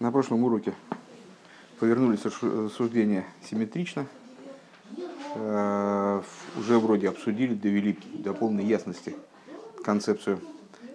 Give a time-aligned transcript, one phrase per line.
[0.00, 0.72] На прошлом уроке
[1.78, 4.06] повернулись рассуждения симметрично.
[5.34, 6.22] Э,
[6.56, 9.14] уже вроде обсудили, довели до полной ясности
[9.84, 10.40] концепцию,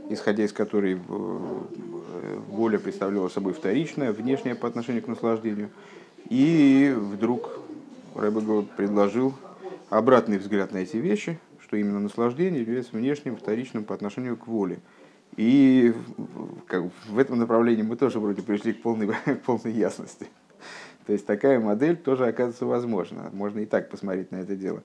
[0.10, 5.70] исходя из которой э, воля представляла собой вторичное, внешнее по отношению к наслаждению.
[6.32, 7.60] И вдруг
[8.16, 9.36] Рэбе предложил
[9.92, 14.80] обратный взгляд на эти вещи, что именно наслаждение является внешним, вторичным по отношению к воле.
[15.38, 15.94] И
[16.68, 20.28] как, в этом направлении мы тоже вроде пришли к полной, к полной ясности.
[21.06, 23.30] То есть такая модель тоже оказывается возможна.
[23.34, 24.82] Можно и так посмотреть на это дело.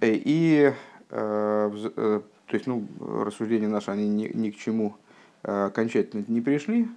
[0.00, 0.72] Э, и
[1.10, 4.96] э, э, то есть, ну, рассуждения наши, они ни, ни к чему
[5.42, 6.88] окончательно не пришли.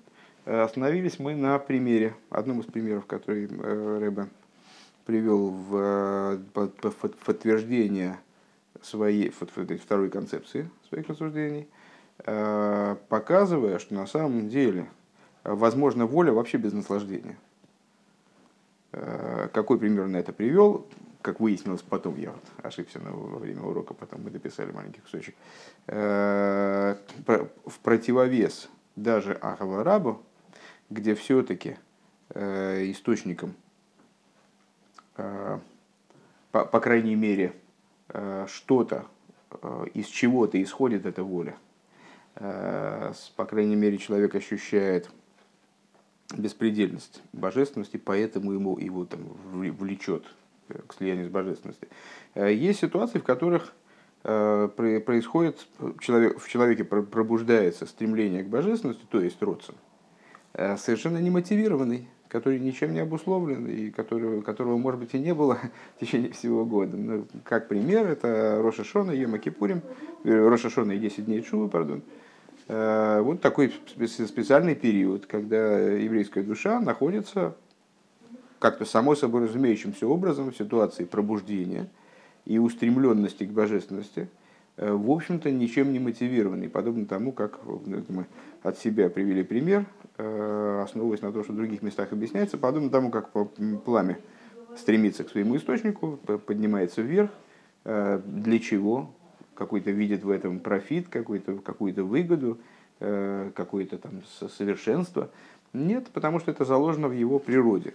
[0.46, 4.28] Остановились мы на примере, одном из примеров, который Рэбе
[5.06, 6.40] привел в
[7.26, 8.18] подтверждение
[8.82, 11.68] своей второй концепции своих рассуждений–
[12.28, 14.90] показывая, что на самом деле
[15.44, 17.38] возможна воля вообще без наслаждения.
[18.92, 20.86] Э, какой пример на это привел,
[21.22, 25.36] как выяснилось потом, я вот ошибся во время урока, потом мы дописали маленький кусочек,
[25.88, 26.96] э,
[27.66, 30.20] в противовес даже Ахава
[30.90, 31.78] где все-таки
[32.34, 33.54] источником,
[35.16, 35.62] по,
[36.52, 37.54] по крайней мере,
[38.48, 39.06] что-то,
[39.94, 41.67] из чего-то исходит эта воля– Э,
[42.40, 45.10] по крайней мере, человек ощущает
[46.36, 49.22] беспредельность божественности, поэтому ему его там
[49.52, 50.26] влечет
[50.70, 51.88] э, к слиянию с божественностью.
[52.36, 53.74] Э, есть ситуации, в которых
[54.24, 56.02] происходит, в
[56.50, 59.78] человеке пробуждается стремление к божественности, то есть родствен,
[60.52, 65.60] совершенно немотивированный, который ничем не обусловлен и которого, которого, может быть, и не было
[65.96, 66.98] в течение всего года.
[66.98, 69.82] Ну, как пример, это Роша Шона, Йома Кипурим,
[70.26, 72.27] Роша Шона и 10 дней Чувы, пардон, Э,
[72.68, 77.56] вот такой специальный период, когда еврейская душа находится
[78.60, 81.90] как-то само собой разумеющимся образом в ситуации пробуждения
[82.46, 84.30] и устремленности к божественности,
[84.78, 88.26] э, в общем-то, ничем не мотивированный, подобно тому, как мы
[88.64, 89.86] от себя привели пример,
[90.18, 93.32] э, основываясь на том, что в других местах объясняется, подобно тому, как
[93.86, 94.18] пламя
[94.78, 97.32] стремится к своему источнику, поднимается вверх,
[97.84, 99.10] для чего?
[99.58, 102.60] Какой-то видит в этом профит, какую-то какую выгоду,
[103.00, 104.22] э, какое-то там
[104.58, 105.30] совершенство.
[105.74, 107.94] Нет, потому что это заложено в его природе.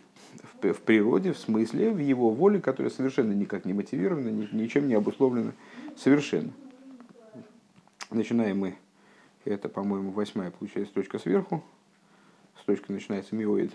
[0.60, 4.88] В, в природе, в смысле, в его воле, которая совершенно никак не мотивирована, ни, ничем
[4.88, 5.52] не обусловлена
[5.96, 6.50] совершенно.
[8.10, 8.76] Начинаем мы,
[9.44, 11.64] это, по-моему, восьмая, получается, точка сверху.
[12.60, 13.72] С точки начинается миоид.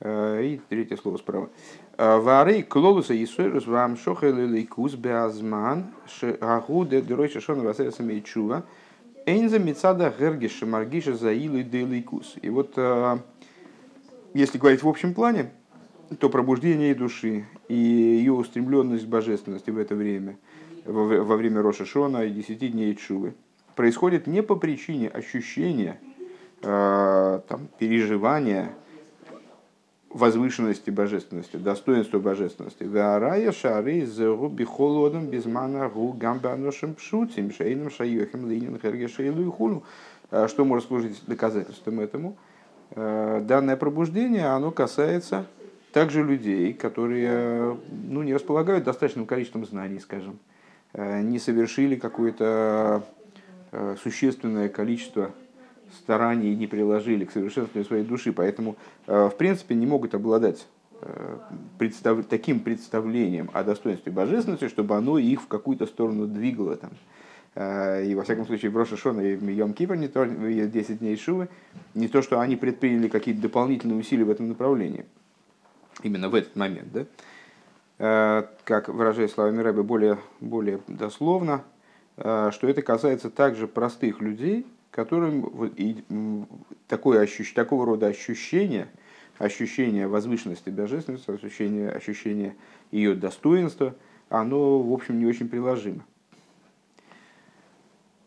[0.00, 1.50] Э, и третье слово справа.
[1.96, 8.64] Э, Варей клолуса Исойрус вам шохел лейкус беазман шагуде дройша шон васеса мейчува
[9.24, 12.04] эйнза мецада гергиша маргиша заилу де.
[12.42, 13.18] И вот э,
[14.34, 15.50] если говорить в общем плане,
[16.18, 20.36] то пробуждение души и ее устремленность к божественности в это время,
[20.84, 23.34] во время Роша Шона и десяти дней Чувы,
[23.74, 25.98] происходит не по причине ощущения,
[26.60, 28.74] там, переживания,
[30.14, 32.84] возвышенности божественности, достоинства божественности.
[32.84, 39.82] Варая шары зеру бихолодом безмана гу гамбаношем пшутим шейным шайохим линин хергешейлу и хулу.
[40.30, 42.36] А что может служить доказательством этому?
[42.92, 45.46] А, данное пробуждение, оно касается
[45.92, 50.38] также людей, которые ну, не располагают достаточным количеством знаний, скажем,
[50.92, 53.04] не совершили какое-то
[54.02, 55.32] существенное количество
[55.92, 60.66] стараний не приложили к совершенствованию своей души, поэтому, э, в принципе, не могут обладать
[61.00, 61.38] э,
[61.78, 62.24] представ...
[62.26, 66.76] таким представлением о достоинстве божественности, чтобы оно их в какую-то сторону двигало.
[66.76, 66.90] Там.
[67.54, 70.98] Э, и, во всяком случае, в Роша Шона и в Йом Кипр, не то, 10
[70.98, 71.48] дней Шувы,
[71.94, 75.04] не то, что они предприняли какие-то дополнительные усилия в этом направлении.
[76.02, 76.88] Именно в этот момент.
[76.92, 78.48] Да?
[78.64, 81.62] Как выражая словами Рэбе более, более дословно,
[82.16, 86.04] что это касается также простых людей, которым и
[86.86, 88.86] такое ощущ, такого рода ощущение,
[89.38, 92.54] ощущение возвышенности божественности, ощущение, ощущение
[92.92, 93.96] ее достоинства,
[94.28, 96.04] оно, в общем, не очень приложимо.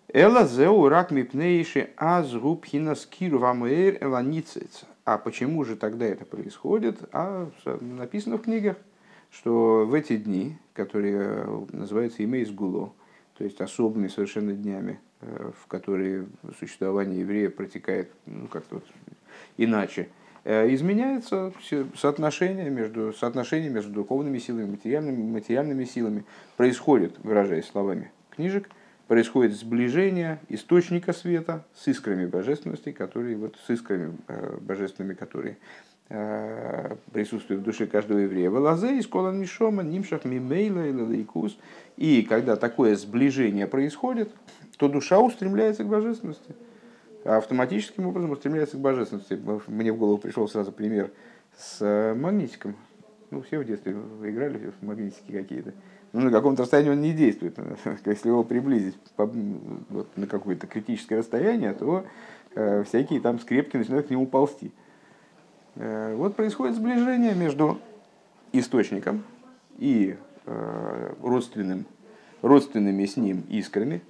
[0.10, 4.84] Эла зеу рак мипнейши аз губхина скиру вамэр эланицец.
[5.06, 7.00] А почему же тогда это происходит?
[7.14, 7.50] А
[7.80, 8.76] написано в книгах,
[9.32, 12.92] что в эти дни, которые называются имейс гуло,
[13.38, 16.28] то есть особыми совершенно днями, Э, в которые
[16.60, 18.86] существование еврея протекает ну, как-то вот
[19.58, 20.10] иначе,
[20.44, 21.54] э, изменяется
[21.96, 26.24] соотношение между, соотношение между духовными силами, материальными, материальными силами.
[26.56, 28.70] Происходит, выражаясь словами книжек,
[29.08, 35.58] происходит сближение источника света с искрами божественности, которые вот с искрами э, божественными, которые
[36.10, 38.50] э, присутствуют в душе каждого еврея.
[38.50, 41.58] Валазе из кола нишома нимшах мимейла лейкус.
[41.96, 44.30] И когда такое сближение происходит,
[44.78, 46.56] то душа устремляется к божественности.
[47.26, 49.40] Автоматическим образом устремляется к божественности.
[49.68, 51.12] Мне в голову пришел сразу пример
[51.58, 52.76] с э, магнитиком.
[53.32, 55.74] Ну, все в детстве играли в магнитики какие-то
[56.14, 57.58] ну, на каком-то расстоянии он не действует.
[58.06, 62.06] Если его приблизить вот, на какое-то критическое расстояние, то
[62.56, 64.72] э, всякие там скрепки начинают к нему ползти.
[65.76, 67.80] Э, вот происходит сближение между
[68.54, 69.24] источником
[69.78, 70.16] и
[70.46, 71.86] э, родственным,
[72.42, 74.02] родственными с ним искрами.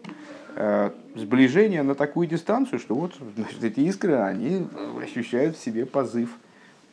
[0.60, 4.68] Э, сближение на такую дистанцию, что вот значит, эти искры, они
[5.00, 6.32] ощущают в себе позыв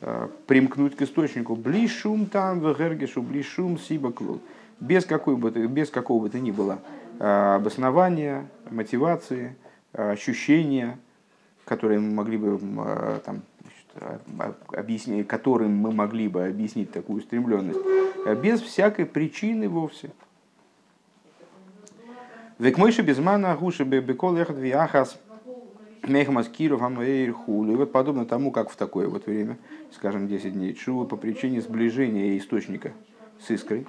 [0.01, 1.55] э, примкнуть к источнику.
[1.55, 4.39] Блишум там, вегергешу, блишум сибаклул
[4.79, 6.77] без, какой бы, без какого бы то ни было
[7.17, 9.55] а, обоснования, мотивации,
[9.93, 10.99] ощущения,
[11.63, 12.59] которые мы могли бы
[13.25, 13.41] там,
[14.73, 17.79] объяснить, которым мы могли бы объяснить такую стремленность,
[18.43, 20.11] без всякой причины вовсе.
[22.57, 25.19] Век мыши без мана гуши бекол ехат виахас
[26.03, 27.69] мехмас киров амэйрхул.
[27.69, 29.57] И вот подобно тому, как в такое вот время,
[29.91, 32.93] скажем, 10 дней чува, по причине сближения источника
[33.45, 33.85] с искрой,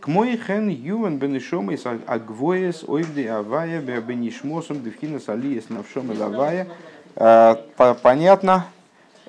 [0.00, 6.66] к мой хен ювен бенешом из агвоес ойвди авая бенишмосом девхина алиес навшом лавая.
[7.14, 7.54] Э,
[8.02, 8.66] понятно,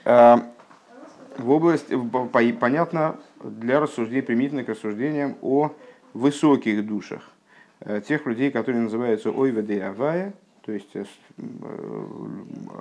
[0.03, 0.35] э,
[1.37, 1.95] в области,
[2.59, 5.73] понятно для рассуждений, применительно к рассуждениям о
[6.13, 7.29] высоких душах.
[7.81, 10.33] Э, тех людей, которые называются ойведы авая,
[10.65, 10.95] то есть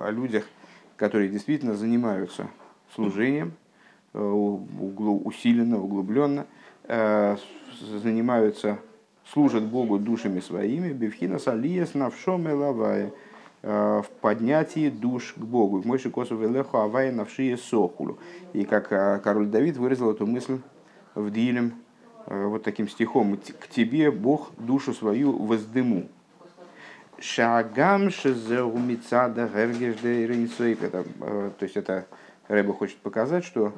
[0.01, 0.45] о людях,
[0.97, 2.49] которые действительно занимаются
[2.95, 3.53] служением,
[4.13, 6.47] усиленно, углубленно,
[7.81, 8.79] занимаются,
[9.33, 13.13] служат Богу душами своими, бифхина салиес навшом и лавая,
[13.63, 15.81] э, в поднятии душ к Богу.
[15.81, 18.19] В Мойши Косов Элеху Авая навшие сохулу.
[18.53, 20.59] И как э, король Давид выразил эту мысль
[21.15, 21.88] в Дилем э,
[22.29, 23.37] вот таким стихом.
[23.37, 26.09] «К тебе, Бог, душу свою воздыму».
[27.21, 31.05] Шагам шезеумицада гергежде Это,
[31.59, 32.07] то есть это
[32.49, 33.73] Рэба хочет показать, что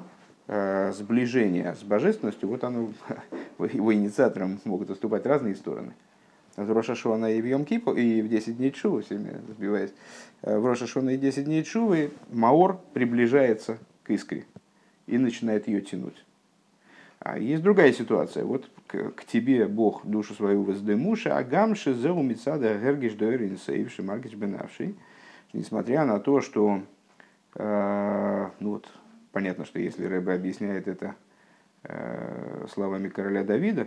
[0.53, 2.93] Э, сближение с божественностью, вот оно,
[3.73, 5.93] его инициатором могут выступать разные стороны.
[6.57, 9.93] В Рошашона и в Йом и в 10 дней Чувы, все время сбиваясь,
[10.43, 14.45] э, в Рошашона и 10 дней Чувы Маор приближается к искре
[15.07, 16.25] и начинает ее тянуть.
[17.21, 18.45] А есть другая ситуация.
[18.45, 24.03] Вот к, к тебе Бог душу свою воздымуша, а гамши зеу мицада гергиш доэрин сейвши
[24.03, 24.97] маргиш бенавший.
[25.53, 26.83] Несмотря на то, что
[27.55, 28.89] э, ну вот,
[29.33, 31.15] Понятно, что если Рэбе объясняет это
[31.85, 33.87] э, словами короля Давида,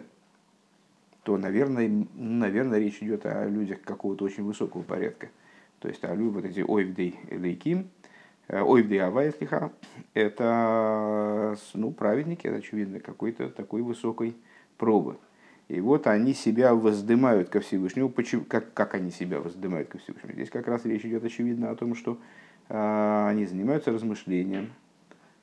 [1.24, 5.30] то, наверное, наверное, речь идет о людях какого-то очень высокого порядка.
[5.80, 7.90] То есть о вот эти ойвдей лейким,
[8.54, 9.72] э, ойвдей авайслиха,
[10.14, 14.36] это ну, праведники, это, очевидно, какой-то такой высокой
[14.78, 15.18] пробы.
[15.70, 18.10] И вот они себя воздымают ко Всевышнему.
[18.10, 20.34] Почему, как, как они себя воздымают ко Всевышнему?
[20.34, 22.20] Здесь как раз речь идет, очевидно, о том, что
[22.70, 24.72] э, они занимаются размышлением,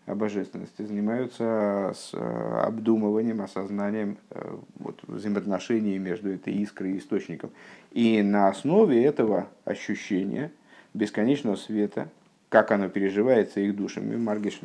[0.07, 7.51] о божественности, занимаются с э, обдумыванием, осознанием э, вот, взаимоотношений между этой искрой и источником.
[7.93, 10.53] И на основе этого ощущения
[10.95, 12.09] бесконечного света,
[12.51, 14.61] как оно переживается их душами, Маргиш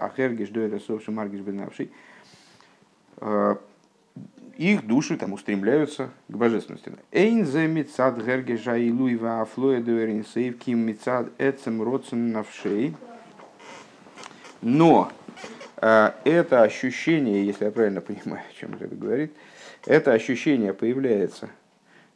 [0.00, 1.90] Ахергиш Дуэресовши Маргиш Бенавший,
[3.16, 3.56] э,
[4.56, 6.92] их души там устремляются к божественности.
[7.10, 12.94] Эйн зе мицад гергежа и луева афлоя дуэрин сейв ким мицад эцем родсен навшей–
[14.62, 15.10] но
[15.76, 19.32] э, это ощущение, если я правильно понимаю, о чем это говорит,
[19.86, 21.48] это ощущение появляется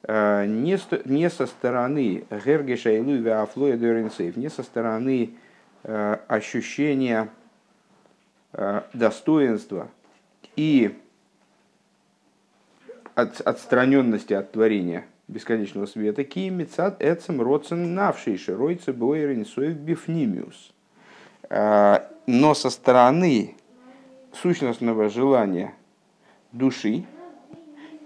[0.06, 5.34] не, не со стороны Гергеша и Луи Афлоя Доринсейв, не со стороны
[5.82, 7.28] э, ощущения
[8.92, 9.88] достоинства
[10.54, 10.96] и
[13.16, 20.72] от, отстраненности от творения бесконечного света, кимицат эцем родсен навший широйцы бойренсоев бифнимиус.
[21.50, 23.56] Но со стороны
[24.32, 25.74] сущностного желания
[26.52, 27.04] души,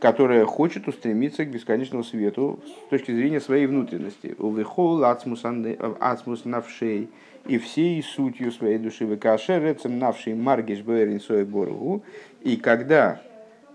[0.00, 4.34] которая хочет устремиться к бесконечному свету с точки зрения своей внутренности.
[4.38, 7.08] Увехол ацмус навшей
[7.46, 12.04] и всей сутью своей души векашерецем навшей маргиш бэрин боргу.
[12.42, 13.20] И когда,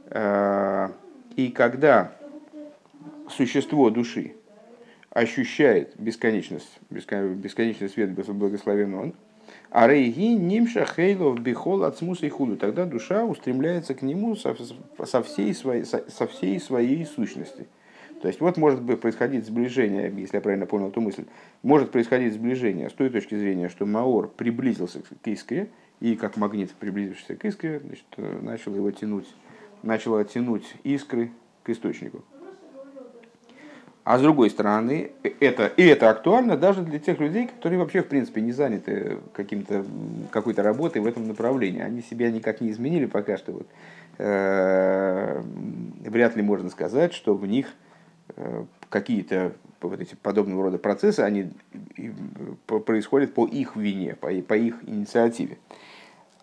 [0.10, 0.90] э,
[1.36, 2.14] и когда
[3.30, 4.34] существо души
[5.10, 9.14] ощущает бесконечность, бесконечный свет благословен он,
[9.74, 12.58] а рейги нимша хейлов бихол от смуса и худу.
[12.58, 14.56] Тогда душа устремляется к нему со,
[15.04, 17.66] со, всей, своей, со, со всей своей сущности.
[18.22, 21.26] То есть вот может быть происходить сближение, если я правильно понял эту мысль,
[21.64, 26.72] может происходить сближение с той точки зрения, что Маор приблизился к искре, и как магнит,
[26.80, 28.06] приблизившийся к искре, значит,
[28.44, 29.28] начал его тянуть,
[29.82, 31.32] начал оттянуть искры
[31.64, 32.24] к источнику.
[34.04, 38.08] А с другой стороны, это, и это актуально даже для тех людей, которые вообще, в
[38.08, 39.86] принципе, не заняты каким-то,
[40.30, 41.82] какой-то работой в этом направлении.
[41.82, 43.54] Они себя никак не изменили пока что.
[43.54, 43.68] Вот,
[44.18, 45.42] э,
[46.06, 47.68] вряд ли можно сказать, что в них
[48.36, 51.52] э, какие-то вот эти подобного рода процессы, они
[52.68, 55.58] происходят по их вине, по их инициативе.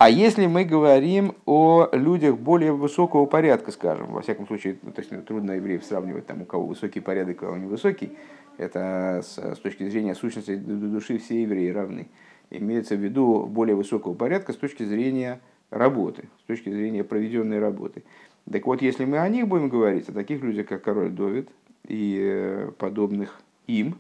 [0.01, 5.03] А если мы говорим о людях более высокого порядка, скажем, во всяком случае, ну, то
[5.03, 8.17] есть ну, трудно евреев сравнивать, там, у кого высокий порядок, а у кого невысокий,
[8.57, 12.09] это с, с точки зрения сущности души все евреи равны.
[12.49, 15.39] Имеется в виду более высокого порядка с точки зрения
[15.69, 18.03] работы, с точки зрения проведенной работы.
[18.51, 21.51] Так вот, если мы о них будем говорить, о таких людях, как король Довид
[21.87, 23.99] и э, подобных им,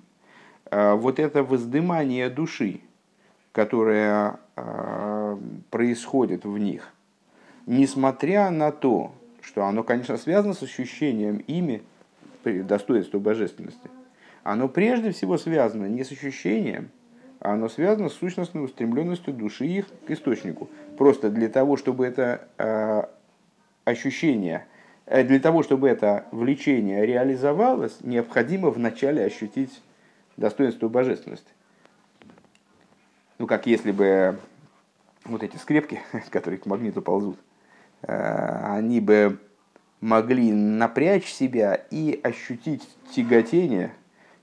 [0.70, 2.80] э, вот это воздымание души,
[3.52, 5.09] которое а,
[5.70, 6.92] происходит в них,
[7.66, 11.82] несмотря на то, что оно, конечно, связано с ощущением ими
[12.44, 13.90] достоинства божественности,
[14.42, 16.90] оно прежде всего связано не с ощущением,
[17.40, 20.68] а оно связано с сущностной устремленностью души их к источнику.
[20.96, 23.02] Просто для того, чтобы это э,
[23.84, 24.66] ощущение,
[25.06, 29.82] э, для того, чтобы это влечение реализовалось, необходимо вначале ощутить
[30.36, 31.50] достоинство божественности
[33.40, 34.38] ну, как если бы
[35.24, 36.00] вот эти скрепки,
[36.30, 37.38] которые к магниту ползут,
[38.02, 39.38] э, они бы
[40.00, 43.92] могли напрячь себя и ощутить тяготение,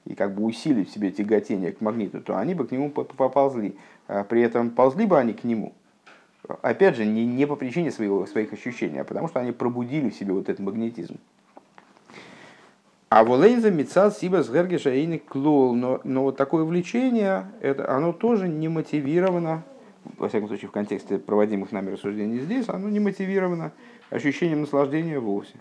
[0.05, 3.75] и как бы усилить в себе тяготение к магниту, то они бы к нему поползли.
[4.07, 5.73] А при этом ползли бы они к нему,
[6.61, 10.15] опять же, не, не по причине своего, своих ощущений, а потому что они пробудили в
[10.15, 11.17] себе вот этот магнетизм.
[13.09, 15.73] А волейнза мецад сибас гергеша клол.
[15.73, 19.63] Но, но вот такое влечение, это, оно тоже не мотивировано,
[20.17, 23.71] во всяком случае в контексте проводимых нами рассуждений здесь, оно не мотивировано
[24.09, 25.55] ощущением наслаждения вовсе.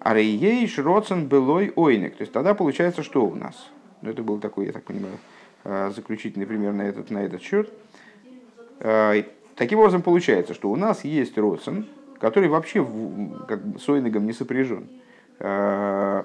[0.00, 2.16] А рейеш роцен былой ойник.
[2.16, 3.68] То есть тогда получается, что у нас?
[4.02, 5.18] Ну, это был такой, я так понимаю,
[5.64, 7.72] э, заключительный пример на этот, на этот счет.
[8.80, 9.24] Э,
[9.56, 11.86] таким образом получается, что у нас есть родствен,
[12.20, 12.86] который вообще
[13.48, 14.88] как бы, с ойнигом не сопряжен.
[15.40, 16.24] Э,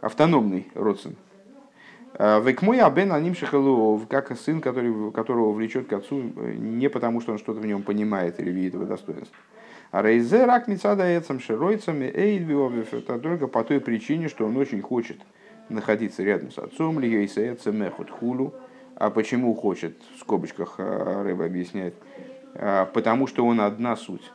[0.00, 1.16] автономный родственник.
[2.18, 7.32] Э, Векмой абен аним шахалуов, как сын, который, которого влечет к отцу не потому, что
[7.32, 9.36] он что-то в нем понимает или видит его достоинство.
[9.90, 14.82] А рейзе рак мецада эцам широйцами эйдвиовев, это только по той причине, что он очень
[14.82, 15.18] хочет
[15.68, 18.54] находиться рядом с отцом, ли льейсеэца мехут хулу.
[18.96, 21.94] А почему хочет, в скобочках э, рыба объясняет,
[22.54, 24.32] потому что он одна суть.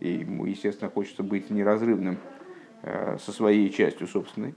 [0.00, 2.18] И ему, естественно, хочется быть неразрывным
[2.86, 4.54] Э, со своей частью собственной.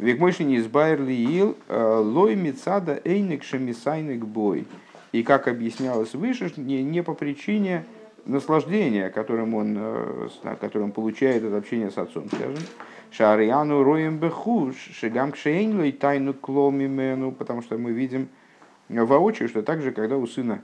[0.00, 4.66] Векмойши не избайрли ил э, лой мецада эйник шемисайник бой.
[5.12, 7.84] И как объяснялось выше, не, не по причине
[8.24, 10.28] наслаждения, которым он, э,
[10.58, 12.64] которым получает от общения с отцом, скажем.
[13.10, 18.28] Шариану роем бехуш, шигам кшейнлой тайну кломимену, потому что мы видим
[18.88, 20.62] воочию, что также, когда у сына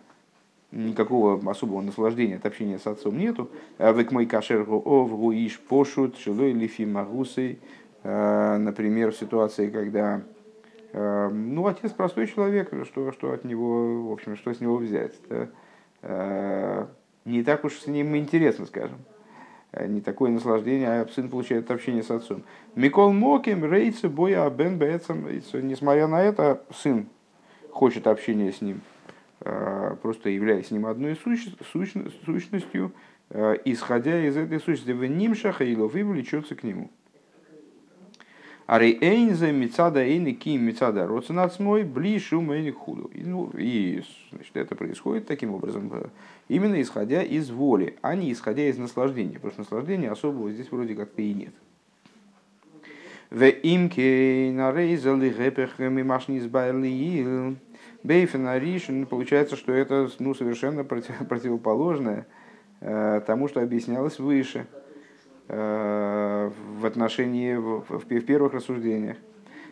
[0.72, 3.50] никакого особого наслаждения от общения с отцом нету.
[3.76, 7.58] А Век мой кашергу овгу иш пошут, шилой лифи магусой.
[8.08, 10.22] А, например, в ситуации, когда
[10.92, 15.14] а, ну, отец простой человек, что, что от него, в общем, что с него взять.
[15.28, 16.86] Да?
[17.24, 18.98] Не так уж с ним интересно, скажем.
[19.72, 22.44] Не такое наслаждение, а сын получает от общения с отцом.
[22.76, 25.26] Микол Моким, Рейцы, Боя, Бен Бецам.
[25.26, 27.08] Несмотря на это, сын
[27.72, 28.80] хочет общения с ним.
[29.40, 32.92] Э, просто являясь с ним одной сущностью,
[33.30, 36.90] э, исходя из этой сущности, в ним шахаилов и влечется к нему.
[38.66, 43.10] Ари эйнзе мецада эйны ким мецада роценацмой блишу мэйни худу.
[43.14, 46.06] Ну, и значит, это происходит таким образом, э,
[46.48, 49.34] именно исходя из воли, а не исходя из наслаждения.
[49.34, 51.54] Потому что наслаждения особого здесь вроде как-то и нет.
[53.30, 57.56] В имке нарезали гепех мимашни избайли
[58.02, 62.26] Бейфен Аришин, получается, что это ну, совершенно против, противоположное
[62.80, 64.66] э, тому, что объяснялось выше
[65.48, 66.52] в
[66.84, 69.16] отношении, в, в, первых рассуждениях.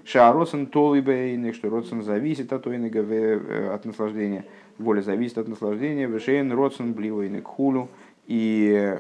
[0.04, 4.44] Шаароцен толы бейник, что родсен зависит от ойнега, э, от наслаждения.
[4.78, 6.06] Воля зависит от наслаждения.
[6.06, 7.88] Вешейн родсен бливойник хулу.
[8.26, 8.98] И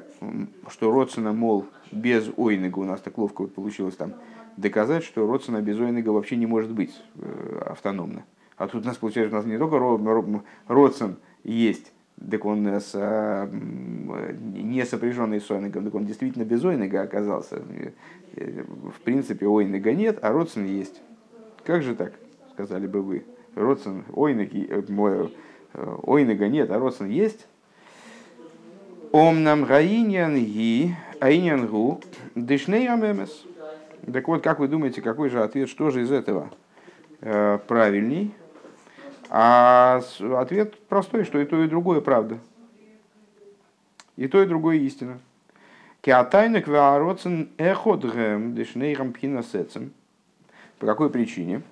[0.68, 4.14] что родсена, мол, без ойнега, у нас так ловко вот получилось там
[4.56, 6.94] доказать, что родсена без ойнега вообще не может быть
[7.66, 8.24] автономно.
[8.56, 9.78] А тут у нас получается, у нас не только
[10.68, 17.62] родствен есть так он с, не сопряженный с ойнегом, так он действительно без ойнега оказался.
[18.36, 21.00] В принципе, ойнега нет, а родствен есть.
[21.64, 22.14] Как же так,
[22.52, 23.24] сказали бы вы?
[23.54, 24.52] Родствен, ойнег,
[26.02, 27.46] ойнега нет, а родствен есть.
[29.12, 32.00] Омнам гаиньян ги, аиньян гу,
[32.34, 33.44] дышней амемес.
[34.12, 36.50] Так вот, как вы думаете, какой же ответ, что же из этого
[37.20, 38.34] э, правильней?
[39.36, 40.00] А
[40.38, 42.38] ответ простой, что и то, и другое правда.
[44.14, 45.18] И то, и другое истина.
[46.02, 49.92] Киатайнек ваароцен эходгем дешнейрам пхинасецем.
[50.78, 51.62] По какой причине?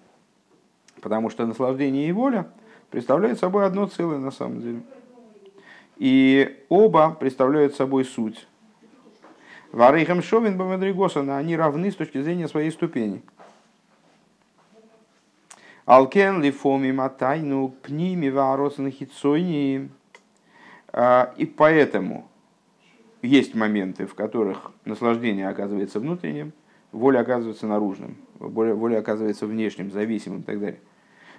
[1.02, 2.48] Потому что наслаждение и воля
[2.90, 4.80] представляют собой одно целое на самом деле.
[5.98, 8.48] И оба представляют собой суть.
[9.70, 13.22] Варейхам Шовин Бамадригосана, они равны с точки зрения своей ступени.
[15.84, 19.90] Алкен лифоми матайну пними вароцен хитсойни.
[20.92, 22.28] А, и поэтому
[23.22, 26.52] есть моменты, в которых наслаждение оказывается внутренним,
[26.92, 30.80] воля оказывается наружным, воля, воля оказывается внешним, зависимым и так далее.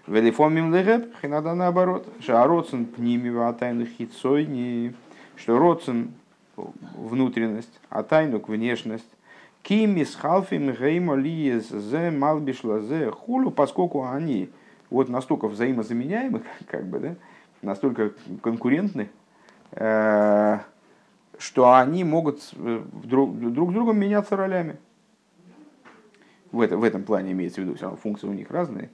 [0.07, 2.07] Велифомим легеп, иногда наоборот.
[2.19, 4.93] Шароцен пними ватайну хитсойни.
[5.37, 6.11] Что родцен
[6.55, 9.09] внутренность, а тайнук внешность.
[9.63, 14.49] Кимис халфим гейма лиес зе малбишла зе хулу, поскольку они
[14.89, 17.15] вот настолько взаимозаменяемы, как бы, да,
[17.61, 19.09] настолько конкурентны,
[19.71, 20.59] э,
[21.37, 24.75] что они могут э, друг, друг с другом меняться ролями.
[26.51, 28.89] В, это, в этом плане имеется в виду, все равно функции у них разные.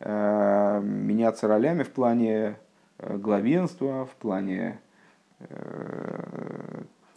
[0.00, 2.56] Э, меняться ролями в плане
[2.98, 4.80] главенства, в плане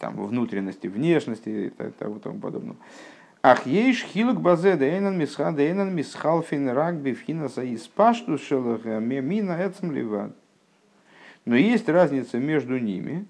[0.02, 1.68] там, внутренности, внешности и
[1.98, 2.74] тому, тому подобное.
[3.40, 9.92] Ах, ейш хилок базе дейнан мисха дейнан мисхалфин рагби финаса и спашту шелаха мемина эцем
[9.92, 10.32] ливад.
[11.44, 13.26] Но есть разница между ними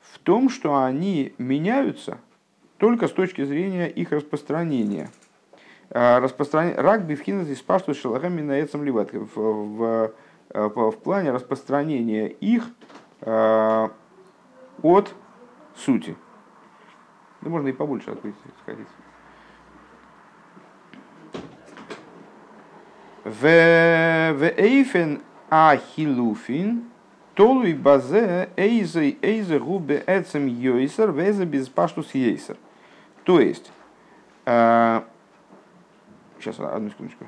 [0.00, 2.16] в том, что они меняются
[2.78, 5.10] только с точки зрения их распространения.
[5.90, 9.12] А, Распространение рагби финаса и спашту шелаха мемина эцем ливад.
[9.12, 10.12] В, в,
[10.54, 12.64] в, в плане распространения их
[13.20, 13.90] а,
[14.82, 15.14] от
[15.76, 16.16] сути.
[17.40, 18.86] Да можно и побольше открыть, сходить.
[23.24, 26.90] В эйфен ахилуфин
[27.34, 32.56] толуй базе эйзе эйзе губе эцем йойсер везе без паштус йейсер.
[33.24, 33.72] То есть,
[34.44, 35.02] э,
[36.38, 37.26] сейчас одну секундочку.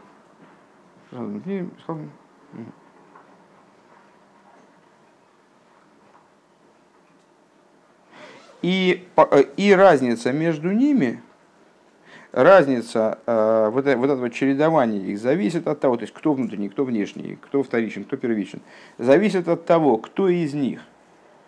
[8.63, 11.23] И, э, и разница между ними,
[12.33, 16.85] разница э, вот, вот этого чередования их зависит от того, то есть кто внутренний, кто
[16.85, 18.61] внешний, кто вторичен, кто первичен,
[18.99, 20.81] зависит от того, кто из них,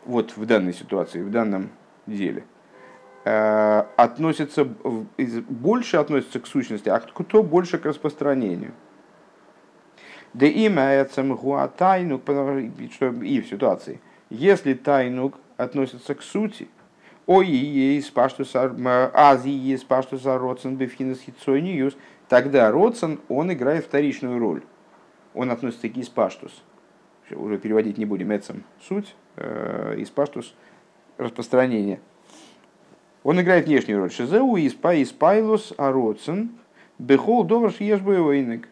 [0.04, 1.70] вот в данной ситуации, в данном
[2.06, 2.44] деле,
[3.24, 8.72] э, относится, больше относится к сущности, а кто больше к распространению.
[10.34, 11.06] Да имя
[11.76, 12.20] тайну,
[12.92, 16.68] что и в ситуации, если тайнук относится к сути,
[17.28, 21.20] Ой, есть паштус Азии есть паштус Родсен бифхинес.
[22.26, 24.62] Тогда Родсен, он играет вторичную роль.
[25.34, 26.62] Он относится к испаштус.
[27.30, 30.54] Уже переводить не будем, эцем суть, э, испаштус
[31.18, 32.00] распространение.
[33.24, 34.10] Он играет внешнюю роль.
[34.10, 36.52] Шизеу испа испайлус а Родсен
[36.98, 38.68] бехол доварш ешбуевойник.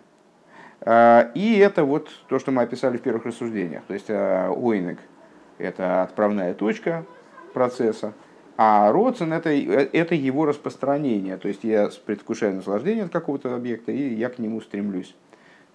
[0.80, 3.84] Э, и это вот то, что мы описали в первых рассуждениях.
[3.84, 4.98] То есть э, ойник–
[5.58, 7.04] это отправная точка
[7.52, 8.14] процесса,
[8.56, 11.36] а родствен это, это его распространение.
[11.36, 15.14] То есть я предвкушаю наслаждение от какого-то объекта, и я к нему стремлюсь.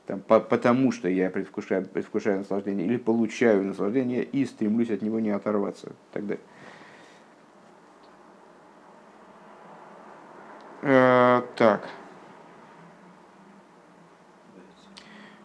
[0.08, 5.20] Там, по, потому что я предвкушаю, предвкушаю наслаждение или получаю наслаждение и стремлюсь от него
[5.20, 5.90] не оторваться.
[5.90, 6.44] И так далее.
[10.82, 11.88] Э, так.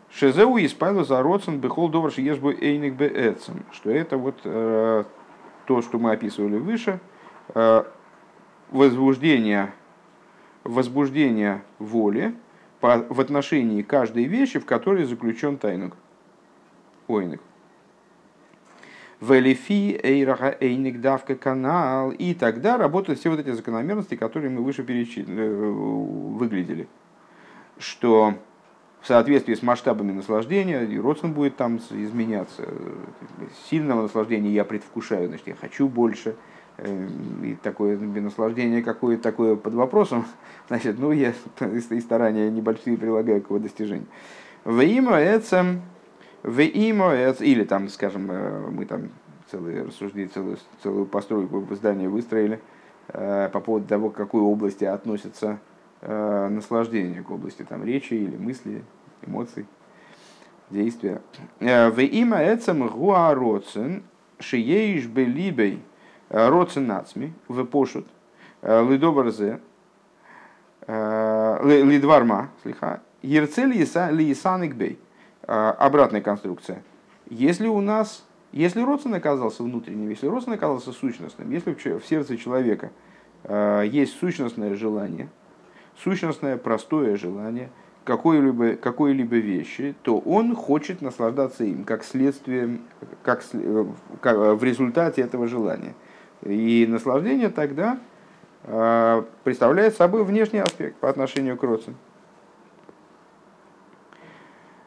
[0.09, 3.67] Шезеу испайло за родствен бехол доварш ешбу эйник беэцем.
[3.73, 5.05] Что это вот э,
[5.67, 6.99] то, что мы описывали выше–
[8.71, 9.73] возбуждение,
[10.65, 12.35] возбуждение воли
[12.81, 15.97] по, в отношении каждой вещи, в которой заключен тайнук.
[17.09, 17.41] Ойник.
[19.21, 22.11] Велифи эйраха эйник давка канал.
[22.11, 26.87] И тогда работают все вот эти закономерности, которые мы выше перечислили, э, выглядели.
[27.79, 28.35] Что
[29.01, 32.69] в соответствии с масштабами наслаждения, и родствен будет там изменяться.
[33.71, 39.75] Сильного наслаждения я предвкушаю, значит, я хочу больше Э, и такое наслаждение какое-то такое под
[39.75, 40.27] вопросом,
[40.69, 44.07] значит, ну, я и старания небольшие прилагаю к его достижению.
[44.65, 45.81] Во имя это
[46.43, 48.27] В имо, или там, скажем,
[48.73, 49.11] мы там
[49.51, 52.61] целые рассуждения, целую, целую постройку здания выстроили
[53.07, 55.61] по поводу того, к какой области относится
[56.03, 58.83] наслаждение, к области там, речи или мысли,
[59.25, 59.67] эмоций,
[60.71, 61.21] действия.
[61.61, 64.03] В има эцем гуароцен
[64.41, 65.81] шиеиш белибей
[66.29, 68.07] роцен нацми в пошут
[68.63, 69.61] лидобарзе
[70.87, 74.99] лидварма слиха ерцель лисаник бей
[75.47, 76.83] обратная конструкция.
[77.29, 82.91] Если у нас, если родствен оказался внутренним, если родствен оказался сущностным, если в сердце человека
[83.85, 85.29] есть сущностное желание,
[85.97, 87.71] сущностное простое желание–
[88.07, 92.79] какой-либо какой -либо вещи, то он хочет наслаждаться им как следствие,
[93.23, 93.43] как,
[94.21, 95.95] как в результате этого желания.
[96.43, 97.99] И наслаждение тогда
[98.65, 102.03] э, представляет собой внешний аспект по отношению к родственникам.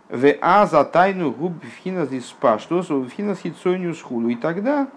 [0.09, 4.29] В а за тайну губ финас диспа, что финас хитсониус хулу.
[4.29, 4.89] И тогда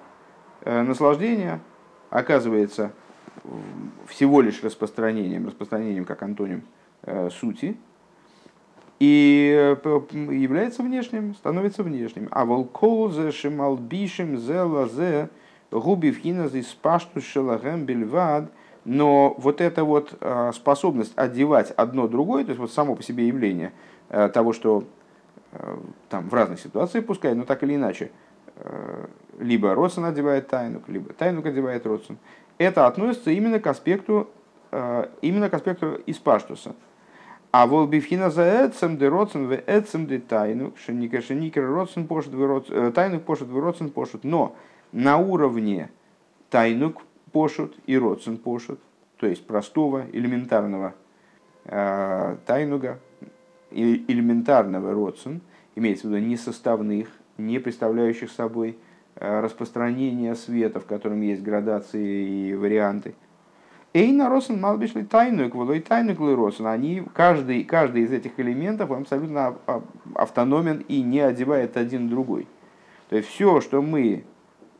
[0.62, 1.60] э, наслаждение
[2.08, 2.92] оказывается
[4.06, 6.62] всего лишь распространением, распространением как антоним
[7.02, 7.76] э, сути,
[9.00, 12.28] и э, является внешним, становится внешним.
[12.30, 15.28] А волкол зе шималбишим зе лазе
[15.72, 18.50] губи вхиназ из пашту шелагем бельвад.
[18.84, 23.26] Но вот эта вот э, способность одевать одно другое, то есть вот само по себе
[23.26, 23.72] явление
[24.08, 24.84] э, того, что
[26.08, 28.10] там в разных ситуациях пускай, но так или иначе,
[29.38, 32.16] либо Родсон одевает тайнук, либо тайнук одевает Родсон,
[32.56, 34.30] это относится именно к аспекту,
[35.20, 36.74] именно к аспекту испаштуса.
[37.50, 42.32] А вол бифхина за эцем де роцен в эцем де тайну, шеника шеникер роцен пошут
[42.32, 44.24] в тайнук пошут в роцен пошут.
[44.24, 44.56] Но
[44.92, 45.90] на уровне
[46.50, 47.02] тайнук
[47.32, 48.80] пошут и роцен пошут,
[49.16, 50.94] то есть простого, элементарного
[51.64, 52.98] э, тайнуга,
[53.70, 55.40] элементарного роцен,
[55.74, 58.76] имеется в виду не составных, не представляющих собой
[59.16, 63.14] э, распространение света, в котором есть градации и варианты–
[63.94, 66.66] Эйна Росен Малбишли тайну и тайну Росен.
[66.66, 69.56] Они, каждый, каждый из этих элементов абсолютно
[70.14, 72.46] автономен и не одевает один другой.
[73.10, 74.24] То есть все, что мы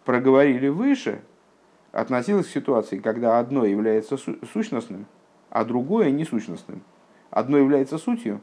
[0.05, 1.21] проговорили выше,
[1.93, 5.07] относилось к ситуации, когда одно является сущностным,
[5.51, 6.83] а другое несущностным.
[7.31, 8.41] Одно является сутью,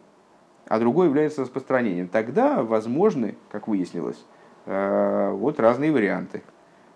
[0.67, 2.07] а другое является распространением.
[2.07, 4.23] Тогда возможны, как выяснилось,
[4.65, 6.43] э, вот разные варианты.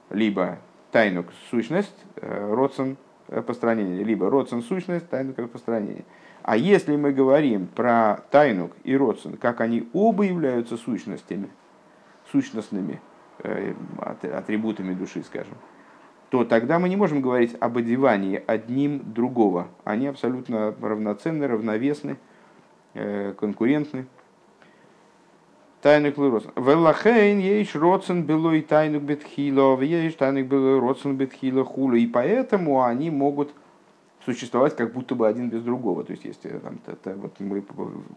[0.09, 0.59] Либо
[0.91, 2.97] тайну сущность, э, родствен
[3.47, 6.05] постранение, либо родствен сущность, тайнук распространение.
[6.43, 11.49] А если мы говорим про тайнук и родствен, как они оба являются сущностями,
[12.31, 13.01] сущностными
[13.39, 15.55] атрибутами души, скажем,
[16.29, 19.67] то тогда мы не можем говорить об одевании одним другого.
[19.83, 22.17] Они абсолютно равноценны, равновесны,
[22.95, 24.07] э, конкурентны.
[25.81, 26.47] Тайнук лырос.
[26.55, 31.95] Велахейн ейш роцен было и тайнук бетхило, ейш тайнук было роцен бетхило хулу.
[31.95, 33.53] И поэтому они могут
[34.25, 36.03] существовать как будто бы один без другого.
[36.03, 37.61] То есть, если там, это, вот мы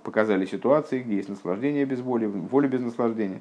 [0.02, 3.40] показали ситуации, где есть наслаждение без воли, воля без наслаждения.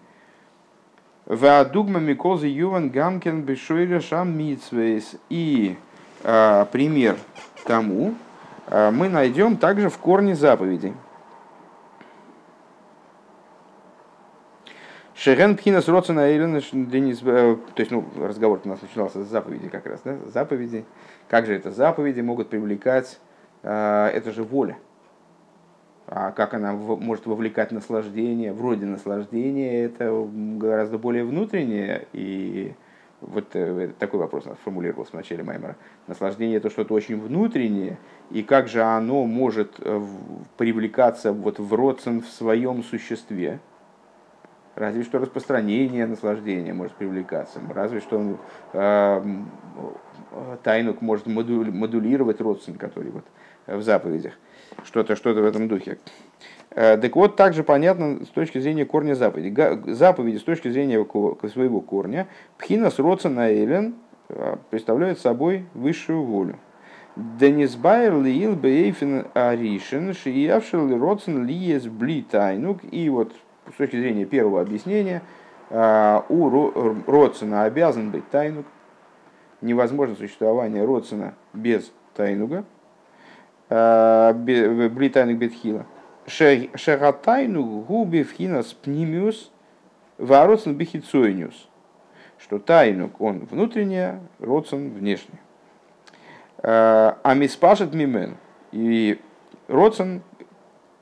[1.25, 5.15] Ваадугма Миколза Юван Гамкен Бешойля Шам Митсвейс.
[5.29, 5.75] И
[6.23, 7.17] а, пример
[7.65, 8.13] тому
[8.67, 10.93] а, мы найдем также в корне заповедей.
[15.15, 19.85] Шеген Пхинас Роцена Денис, э, то есть, ну, разговор у нас начинался с заповеди как
[19.85, 20.85] раз, да, заповеди.
[21.29, 23.17] Как же это заповеди могут привлекать,
[23.63, 24.77] э, это же воля.
[26.07, 28.53] А как она может вовлекать наслаждение?
[28.53, 32.07] Вроде наслаждения это гораздо более внутреннее.
[32.13, 32.75] И
[33.21, 35.77] вот э, такой вопрос формулировался в начале Маймера.
[36.05, 37.97] Наслаждение это что-то очень внутреннее.
[38.29, 39.79] И как же оно может
[40.57, 43.59] привлекаться вот в родствен в своем существе?
[44.75, 47.59] Разве что распространение наслаждения может привлекаться.
[47.73, 48.37] Разве что
[48.73, 49.23] э,
[50.63, 53.25] тайнук может модулировать родственник, который вот
[53.67, 54.33] в заповедях.
[54.84, 55.97] Что-то что в этом духе.
[56.71, 59.91] Э, так вот, также понятно с точки зрения корня заповеди.
[59.91, 61.06] Заповеди с точки зрения
[61.49, 62.28] своего корня.
[62.58, 63.95] Пхинас Роцена Элен
[64.30, 66.58] э, представляют собой высшую волю.
[67.15, 72.80] Денис Байер лиил бейфен аришен шиявшил родсен лиес бли тайнук.
[72.91, 73.34] И вот
[73.73, 75.21] с точки зрения первого объяснения,
[75.69, 76.49] а, у
[77.08, 78.65] Родсена обязан быть тайнук.
[79.62, 82.65] Невозможно существование Родсена без тайнуга.
[83.69, 85.86] А, Бли тайнук бетхила.
[86.28, 89.51] Шератайнук губи вхинас пнимиус
[90.17, 91.69] вародсен бихицойниус.
[92.38, 95.39] Что тайнук, он внутренний, родсен внешний.
[96.60, 98.38] А, а миспашет мимен.
[98.71, 99.19] И
[99.67, 100.21] родсен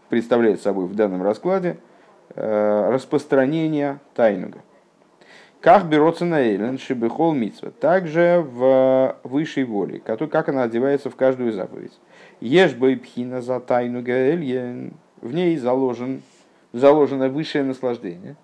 [0.09, 1.77] представляет собой в данном раскладе–
[2.35, 4.59] распространения тайнуга.
[5.61, 11.53] Как берется на Эйлен, Шибихол Митсва, также в высшей воле, как она одевается в каждую
[11.53, 11.97] заповедь.
[12.77, 16.21] Бы пхина за тайну Гаэльен, в ней заложен,
[16.73, 18.35] заложено высшее наслаждение.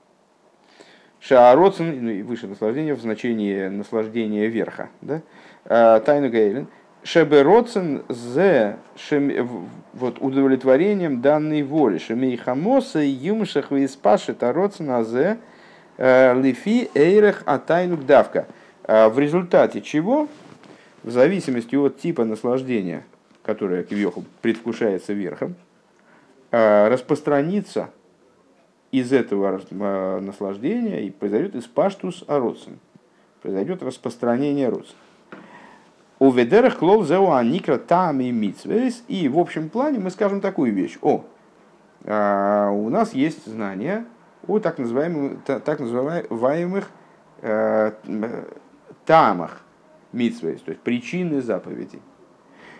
[1.20, 4.90] Шаароцен, ну и высшее наслаждение в значении наслаждения верха.
[5.02, 5.22] Да?
[5.66, 6.68] А, тайну Гаэлен.
[7.04, 8.78] Шебероцен зе
[9.94, 11.98] вот удовлетворением данной воли.
[11.98, 15.40] Шемей хамоса юмшах виспаши тароцен зе
[16.02, 18.48] Э, лифи эйрех атайнук давка.
[18.84, 20.30] Э, в результате чего,
[21.04, 23.04] в зависимости от типа наслаждения,
[23.50, 25.56] которое кивьеху предвкушается верхом,
[26.52, 27.90] э, распространится
[28.92, 29.60] из этого
[30.20, 32.78] наслаждения и произойдет из паштус ародсен.
[33.42, 34.96] Произойдет распространение родсен.
[36.20, 39.04] У ведерах клол зеуа никра там и митсвейс.
[39.08, 41.00] И в общем плане мы скажем такую вещь.
[41.02, 41.26] О,
[42.06, 44.06] у нас есть знание,
[44.48, 46.92] о так называемых, так называемых
[47.42, 47.92] э,
[49.06, 49.62] тамах
[50.12, 52.02] митсвей, то есть причины заповедей.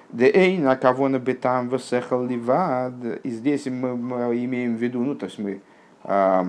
[0.10, 2.94] Дэй на кого на бетам высехал ливад.
[3.24, 3.90] И здесь мы,
[4.44, 5.62] имеем в виду, ну, то есть мы
[6.04, 6.44] э,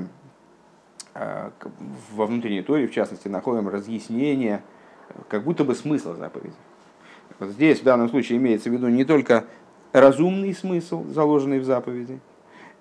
[1.15, 1.51] э,
[2.13, 4.63] во внутренней торе, в частности, находим разъяснение,
[5.29, 6.55] как будто бы смысла заповеди.
[7.39, 9.45] Вот здесь в данном случае имеется в виду не только
[9.93, 12.21] разумный смысл, заложенный в заповеди,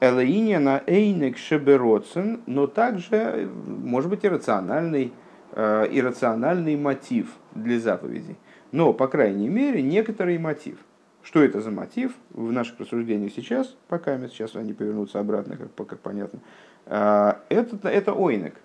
[0.02, 5.12] Элаиня на эйнек шебероцен, но также может быть иррациональный,
[5.52, 8.38] э, иррациональный мотив для заповедей.
[8.72, 10.78] Но, по крайней мере, некоторый мотив.
[11.22, 16.00] Что это за мотив в наших рассуждениях сейчас, пока сейчас они повернутся обратно, как, как
[16.00, 16.40] понятно,
[16.86, 18.56] э, это, это ойнек.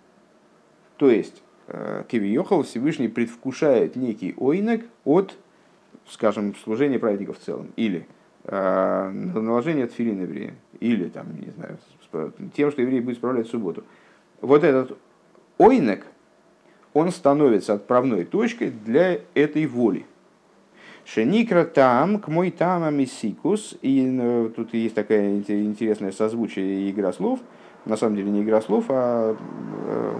[0.96, 5.36] То есть, э, Кивиохал Всевышний предвкушает некий ойнек от,
[6.06, 7.72] скажем, служения праздников в целом.
[7.76, 8.06] Или
[8.46, 11.78] Э, наложение тфилин еврея, или там, не знаю,
[12.54, 13.84] тем, что еврей будет справлять субботу.
[14.42, 14.98] Вот этот
[15.56, 16.06] ойнек,
[16.94, 20.06] он становится отправной точкой для этой воли.
[21.04, 27.40] Шеникра там, к мой там амисикус, и ну, тут есть такая интересная созвучие игра слов,
[27.84, 29.36] на самом деле не игра слов, а
[29.86, 30.18] э,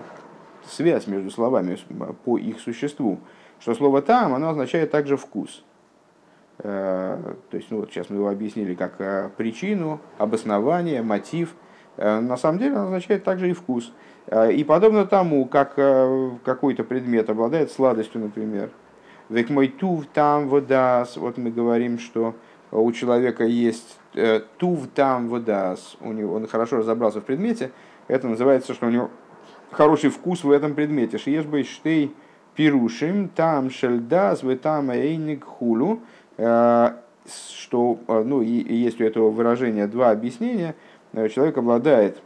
[0.68, 1.78] связь между словами
[2.24, 3.18] по их существу,
[3.60, 5.64] что слово там, оно означает также вкус.
[6.58, 11.54] Э, то есть, ну вот сейчас мы его объяснили как э, причину, обоснование, мотив.
[11.96, 13.92] Э, на самом деле он означает также и вкус.
[14.30, 15.74] И подобно тому, как
[16.44, 18.70] какой-то предмет обладает сладостью, например.
[19.28, 21.16] Век мой тув там водас.
[21.16, 22.34] Вот мы говорим, что
[22.72, 23.98] у человека есть
[24.58, 25.96] тув там водас.
[26.00, 27.70] У него, он хорошо разобрался в предмете.
[28.08, 29.10] Это называется, что у него
[29.70, 31.18] хороший вкус в этом предмете.
[31.18, 32.14] Шиеш штей
[32.54, 36.00] пирушим там шельдас в там эйник хулу.
[36.36, 36.92] Э,
[37.26, 40.74] что, э, ну, есть у этого выражения два объяснения.
[41.12, 42.18] Э, человек обладает,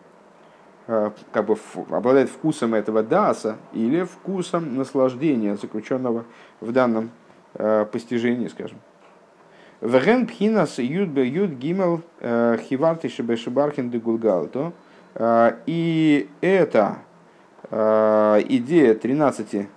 [0.88, 1.56] как бы,
[1.90, 6.24] обладает вкусом этого даса или вкусом наслаждения, заключенного
[6.60, 7.10] в данном
[7.92, 8.78] постижении, скажем.
[9.80, 14.72] Веген пхинас юд бе юд гимел хиварти шебе де гулгалто.
[15.66, 16.98] И это
[17.70, 19.68] идея 13,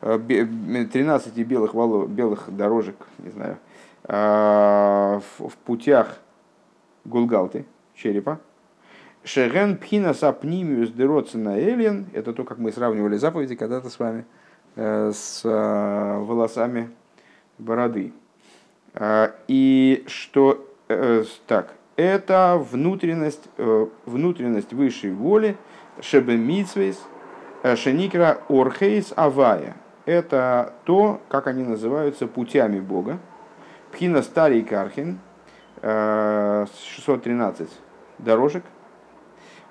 [0.00, 3.56] 13 белых, волос, белых дорожек, не знаю,
[4.12, 6.18] Э, в путях
[7.04, 8.40] Гулгалты, черепа.
[9.24, 12.06] Шерен пхина сапнимиус дероцена элен.
[12.12, 14.24] Это то, как мы сравнивали заповеди когда-то с вами
[14.76, 16.90] э, с э, волосами
[17.58, 18.12] бороды.
[19.46, 20.66] И что
[21.46, 23.48] так, это внутренность,
[24.04, 25.56] внутренность высшей воли,
[26.00, 27.00] шебе митсвейс,
[27.76, 29.76] шеникра орхейс авая.
[30.06, 33.20] Это то, как они называются путями Бога.
[33.92, 35.20] Пхина Старий Кархин,
[35.82, 37.66] 613 э,
[38.18, 38.64] дорожек,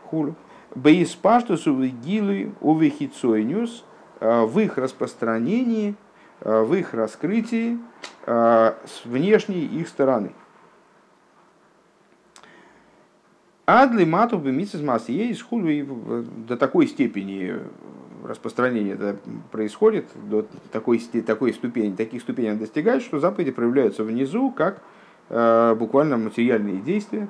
[0.10, 0.36] хулю.
[0.76, 3.84] Бейспаштусу гилы увехицойнюс
[4.19, 5.95] э, в их распространении,
[6.41, 7.78] э, в их раскрытии
[8.26, 10.34] с внешней их стороны.
[13.65, 15.08] Адли мату бемисис масс
[15.50, 17.60] хулю до такой степени
[18.24, 19.17] распространение это
[19.52, 24.82] происходит до такой, такой ступени, таких ступеней достигает, что заповеди проявляются внизу как
[25.30, 27.30] э, буквально материальные действия,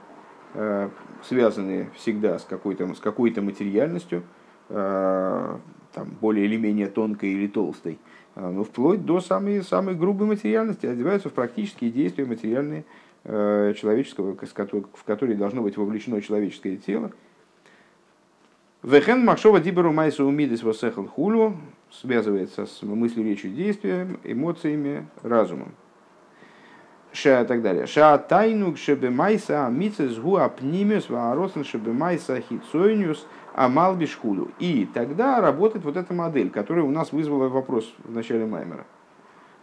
[0.54, 0.90] э,
[1.24, 4.24] связанные всегда с какой-то, с какой-то материальностью,
[4.70, 5.58] э,
[5.94, 8.00] там, более или менее тонкой или толстой,
[8.36, 12.86] э, но вплоть до самой, самой грубой материальности, одеваются в практические действия материальные
[13.26, 17.12] человеческого, в которые должно быть вовлечено человеческое тело,
[18.82, 21.58] Вехен Махшова Диберу Майсу Умидис Восехал Хулю
[21.92, 25.76] связывается с мыслью, речью, действием, эмоциями, разумом.
[27.20, 27.86] Ша так далее.
[27.86, 34.52] Ша тайнук шебемайса амицес гу апнимиус вааросен шебемайса хитсойниус амалбишхулю.
[34.60, 38.86] И тогда работает вот эта модель, которая у нас вызвала вопрос в начале Маймера.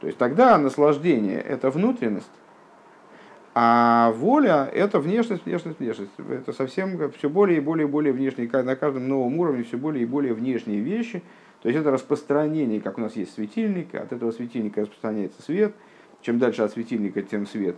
[0.00, 2.30] То есть тогда наслаждение– это внутренность,
[3.54, 6.10] а воля– это внешность, внешность, внешность.
[6.28, 10.02] Это совсем все более и более и более внешние, на каждом новом уровне все более
[10.02, 11.22] и более внешние вещи.
[11.62, 15.74] То есть это распространение, как у нас есть светильник, от этого светильника распространяется свет.
[16.26, 17.76] Чем дальше от светильника, тем свет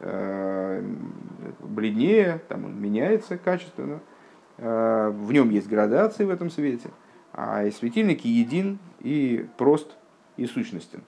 [0.00, 0.82] э,
[1.60, 4.00] бледнее, там он меняется качественно.
[4.58, 6.90] Э, в нем есть градации в этом свете.
[7.32, 9.92] А светильник един и прост
[10.36, 11.02] и сущностен.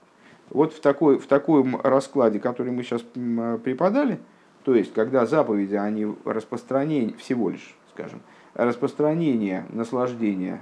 [0.49, 4.19] Вот в, такой, в таком раскладе, который мы сейчас преподали,
[4.63, 8.21] то есть, когда заповеди, они распространение, всего лишь, скажем,
[8.53, 10.61] распространение наслаждения,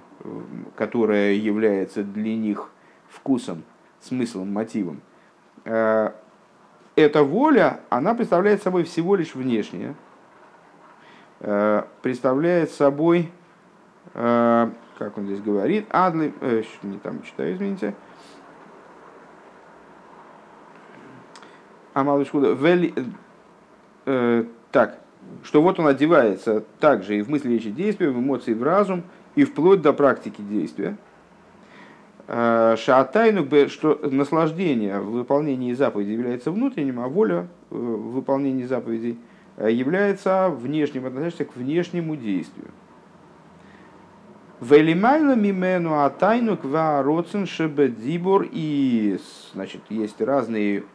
[0.76, 2.72] которое является для них
[3.10, 3.62] вкусом,
[4.02, 5.02] смыслом, мотивом,
[5.66, 9.96] эта воля, она представляет собой всего лишь внешнее,
[11.42, 13.32] э, представляет собой,
[14.14, 16.34] э, как он здесь говорит, адли,
[16.84, 17.96] не там читаю, извините,
[22.54, 22.94] вели,
[24.06, 25.00] э, так,
[25.44, 29.04] что вот он одевается также и в мысли, речи, действия, в эмоции, в разум,
[29.36, 30.98] и вплоть до практики действия.
[32.28, 39.20] Э, Шаатайну, что наслаждение в выполнении заповедей является внутренним, а воля э, в выполнении заповедей
[39.58, 42.68] э, является внешним, относящимся к внешнему действию.
[44.60, 49.20] Велимайла мимену атайну ква роцен шебедибор и
[49.54, 50.86] значит есть разные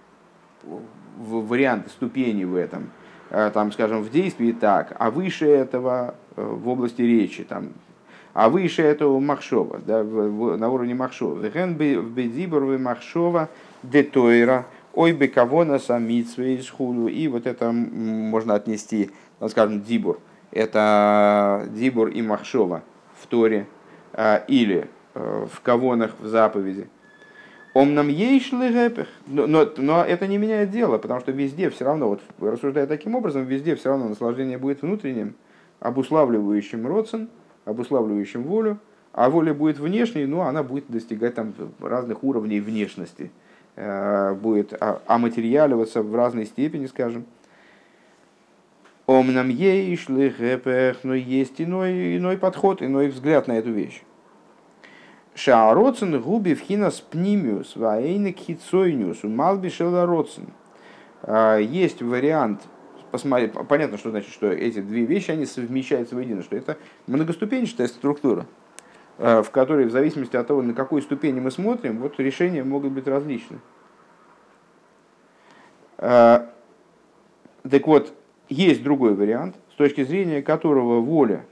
[1.16, 2.90] варианты ступени в этом,
[3.28, 7.68] там, скажем, в действии так, а выше этого в области речи, там,
[8.32, 11.38] а выше этого махшова, да, на уровне махшова.
[11.40, 13.48] Вехен бедибор махшова
[13.82, 17.08] детойра, ой бы кого на самицве из худу.
[17.08, 20.20] И вот это можно отнести, ну, скажем, дибур.
[20.52, 22.82] Это дибур и махшова
[23.20, 23.66] в Торе
[24.12, 26.88] э, или в кавонах в заповеди.
[27.72, 32.20] Он нам ейш но, но это не меняет дело, потому что везде все равно, вот
[32.40, 35.36] рассуждая таким образом, везде все равно наслаждение будет внутренним,
[35.78, 37.28] обуславливающим родствен,
[37.64, 38.78] обуславливающим волю,
[39.12, 43.30] а воля будет внешней, но она будет достигать там разных уровней внешности,
[43.76, 44.72] э, будет
[45.06, 47.24] оматериаливаться в разной степени, скажем.
[49.06, 54.02] Ом нам ейш но есть иной, иной подход, иной взгляд на эту вещь.
[55.34, 60.48] Шаароцен губи в хинас пнимиус, ваэйнек хитсойниус, умалби шелароцен.
[61.22, 62.60] А, есть вариант,
[63.10, 68.46] посмотри, понятно, что значит, что эти две вещи, они совмещаются воедино, что это многоступенчатая структура,
[69.18, 72.92] а, в которой в зависимости от того, на какой ступени мы смотрим, вот решения могут
[72.92, 73.58] быть различны.
[75.98, 76.50] А,
[77.68, 78.14] так вот,
[78.48, 81.44] есть другой вариант, с точки зрения которого воля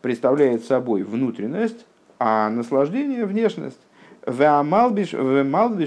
[0.00, 1.86] представляет собой внутренность,
[2.18, 3.80] а наслаждение– внешность.
[4.26, 5.14] Веамалбиш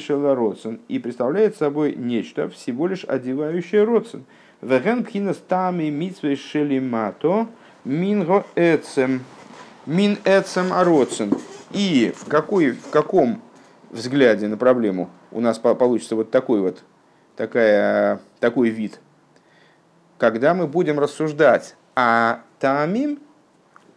[0.10, 4.26] родсен и представляет собой нечто, всего лишь одевающее родсен.
[4.64, 7.48] Веген пхина стами митсвей шелимато
[7.84, 9.26] минго эцем.
[9.86, 11.34] Мин эцем ародсен.
[11.72, 13.42] И в, какой, в каком
[13.92, 16.84] взгляде на проблему у нас получится вот такой вот
[17.36, 19.02] такая, такой вид,
[20.18, 23.20] когда мы будем рассуждать о тамим,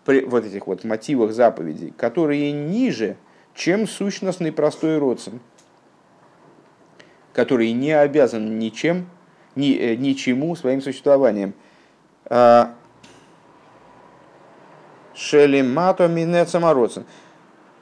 [0.04, 3.16] при вот этих вот мотивах заповедей, которые ниже,
[3.54, 5.40] чем сущностный простой родствен,
[7.32, 9.06] который не обязан ничем,
[9.56, 11.54] ни, э, ничему своим существованием.
[12.26, 12.74] А,
[15.14, 16.54] Шелемато минет.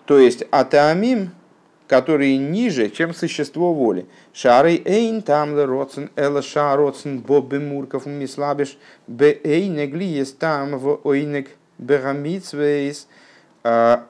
[0.07, 1.33] То есть атамим,
[1.89, 4.07] которые ниже, чем существо воли.
[4.33, 11.51] Шары эйн тамле родсен, эла ша бобе мурков мислабиш, бе эйнегли есть там в ойнег
[11.79, 13.09] Берамитсвейс,
[13.63, 14.07] а,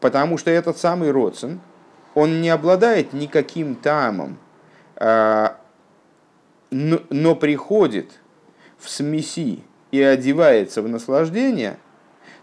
[0.00, 1.60] потому что этот самый Родсен,
[2.14, 4.38] он не обладает никаким тамом,
[4.96, 5.56] а,
[6.70, 8.10] но приходит
[8.78, 11.78] в смеси и одевается в наслаждение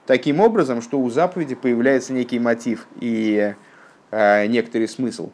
[0.06, 3.56] таким образом, что у заповеди появляется некий мотив и
[4.12, 5.32] а, некоторый смысл.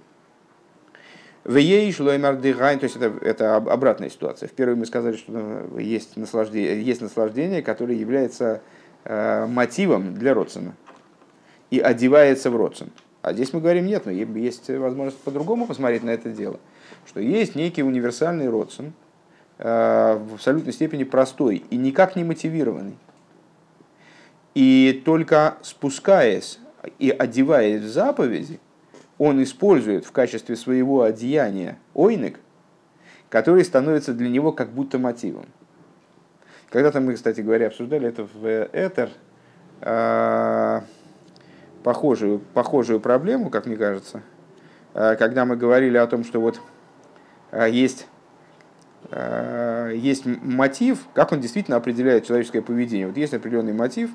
[1.44, 4.48] В ей шлоймар то есть это, это обратная ситуация.
[4.48, 8.62] В первой мы сказали, что ну, есть наслаждение, есть наслаждение, которое является
[9.06, 10.76] Э, мотивом для Родсона
[11.70, 12.90] и одевается в Родсон.
[13.22, 16.62] А здесь мы говорим, нет, но есть возможность по-другому посмотреть на это дело,
[17.06, 18.94] что есть некий универсальный Родсон,
[19.58, 22.98] э, в абсолютной степени простой и никак не мотивированный.
[24.56, 26.60] И только спускаясь
[27.00, 28.60] и одеваясь в заповеди,
[29.18, 32.40] он использует в качестве своего одеяния ойник,
[33.30, 35.46] который становится для него как будто мотивом.
[36.70, 39.10] Когда-то мы, кстати говоря, обсуждали это в Этер,
[39.82, 40.84] а,
[41.84, 44.22] похожую, похожую проблему, как мне кажется,
[44.94, 46.60] а, когда мы говорили о том, что вот
[47.70, 48.08] есть,
[49.12, 53.08] есть мотив, как он действительно определяет человеческое поведение.
[53.08, 54.10] Вот есть определенный мотив,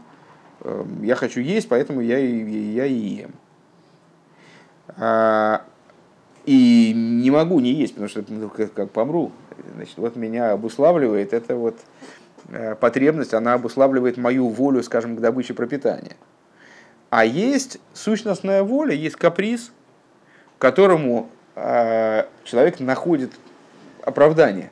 [1.02, 3.34] я хочу есть, поэтому я и, я и ем.
[6.48, 9.32] И не могу не есть, потому что ну, как, как помру.
[9.74, 11.76] Значит, вот меня обуславливает это вот
[12.48, 16.16] э, потребность, она обуславливает мою волю, скажем, к добыче пропитания.
[17.10, 19.72] А есть сущностная воля, есть каприз,
[20.58, 21.37] которому э,
[22.44, 23.32] человек находит
[24.02, 24.70] оправдание.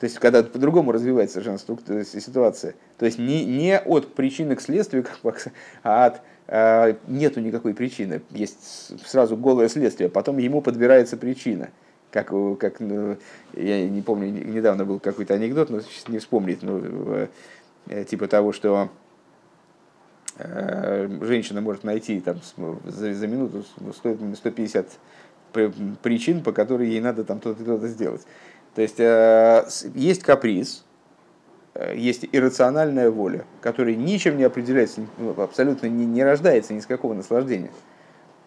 [0.00, 2.74] То есть, когда по-другому развивается совершенно ситуация.
[2.96, 5.04] То есть, не, не от причины к следствию,
[5.82, 6.22] а от
[6.52, 11.70] а, нету никакой причины, есть сразу голое следствие, потом ему подбирается причина.
[12.10, 13.18] Как, как ну,
[13.52, 17.28] я не помню, недавно был какой-то анекдот, но сейчас не вспомнить, ну,
[17.86, 18.88] э, типа того, что
[20.38, 22.40] э, женщина может найти там,
[22.84, 23.64] за, за минуту
[24.34, 24.88] 150
[25.52, 28.22] причин, по которым ей надо там то-то, то-то сделать.
[28.74, 30.84] То есть э, есть каприз,
[31.74, 36.86] Э, есть иррациональная воля, которая ничем не определяется, ну, абсолютно не, не рождается ни с
[36.86, 37.70] какого наслаждения.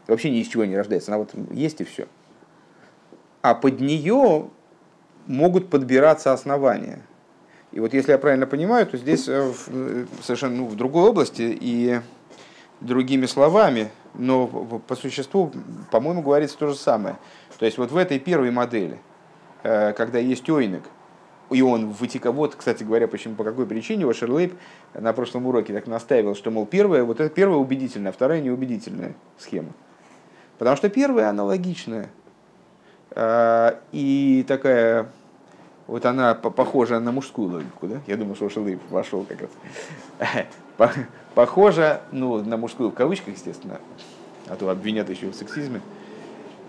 [0.07, 2.07] Вообще ни из чего не рождается, она вот есть и все.
[3.41, 4.49] А под нее
[5.27, 7.01] могут подбираться основания.
[7.71, 9.51] И вот если я правильно понимаю, то здесь э,
[10.21, 12.01] совершенно ну, в другой области и
[12.83, 15.51] другими словами, но по существу,
[15.91, 17.17] по-моему, говорится то же самое.
[17.57, 18.99] То есть вот в этой первой модели,
[19.63, 20.83] когда есть ойник,
[21.49, 22.31] и он вытека...
[22.31, 24.55] Вот, кстати говоря, почему, по какой причине Вашерлейб
[24.93, 29.13] на прошлом уроке так настаивал, что, мол, первая, вот это первая убедительная, а вторая неубедительная
[29.37, 29.69] схема.
[30.57, 32.09] Потому что первая аналогичная.
[33.11, 35.09] А, и такая,
[35.85, 38.01] вот она похожа на мужскую логику, да?
[38.07, 40.45] Я думаю, что Вашерлейб вошел как раз.
[41.35, 43.79] Похожа, ну, на мужскую в кавычках, естественно,
[44.47, 45.81] а то обвинят еще в сексизме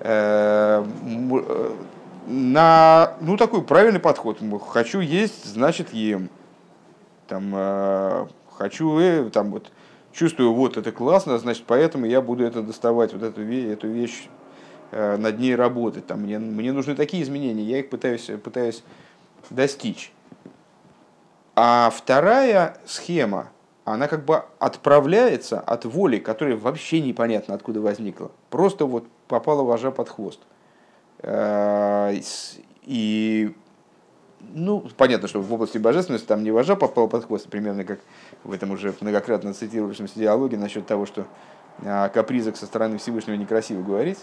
[0.00, 1.74] э, э,
[2.26, 4.38] на ну, такой правильный подход.
[4.68, 6.30] Хочу есть, значит ем.
[7.28, 9.70] Там, э, хочу, э, там, вот,
[10.12, 14.28] чувствую, вот это классно, значит, поэтому я буду это доставать, вот эту, эту вещь,
[14.92, 16.06] над ней работать.
[16.06, 18.84] Там, мне, мне нужны такие изменения, я их пытаюсь, пытаюсь
[19.50, 20.12] достичь.
[21.56, 23.48] А вторая схема,
[23.84, 28.30] она как бы отправляется от воли, которая вообще непонятно откуда возникла.
[28.50, 30.40] Просто вот попала вожа под хвост.
[31.18, 32.14] Э,
[32.82, 33.54] и
[34.52, 38.00] ну, понятно, что в области божественности там не вожа попал под хвост, примерно как
[38.42, 41.26] в этом уже многократно цитировавшемся диалоге насчет того, что
[41.82, 44.18] о капризах со стороны Всевышнего некрасиво говорить.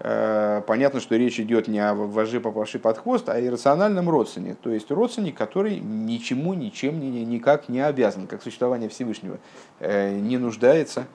[0.00, 4.56] Э, понятно, что речь идет не о воже, попавшей под хвост, а о иррациональном родственнике.
[4.60, 9.38] То есть родственник, который ничему, ничем, никак не обязан, как существование Всевышнего,
[9.78, 11.06] э, не нуждается,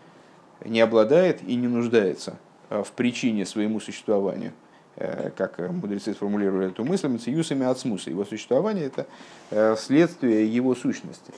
[0.64, 2.38] не обладает и не нуждается
[2.70, 4.54] в причине своему существованию–
[4.98, 8.10] Э, как мудрецы сформулировали эту мысль, мациюсами от смуса.
[8.10, 9.06] Его существование– это
[9.52, 11.34] э, следствие его сущности.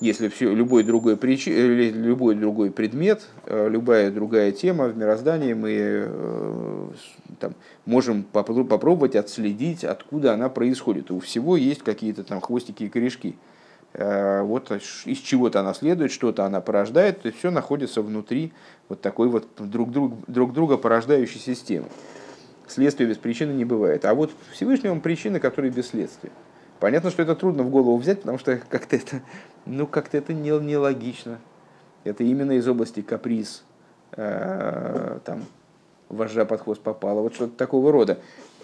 [0.00, 6.92] Если все, любой, другой причи, э, любой другой предмет, любая другая тема в мироздании, мы
[7.38, 11.10] там, можем попробовать отследить, откуда она происходит.
[11.10, 13.36] У всего есть какие-то там хвостики и корешки.
[13.92, 18.52] Вот из чего-то она следует, что-то она порождает, то есть все находится внутри
[18.88, 21.86] вот такой вот друг, друг, друг друга порождающей системы
[22.70, 24.04] следствия без причины не бывает.
[24.04, 26.30] А вот Всевышнему причины, которые без следствия.
[26.78, 29.20] Понятно, что это трудно в голову взять, потому что как-то это,
[29.66, 31.38] ну, как-то это не, нелогично.
[32.04, 33.62] Это именно из области каприз,
[34.12, 35.44] э, там,
[36.08, 38.18] вожжа под хвост попала, вот что-то такого рода.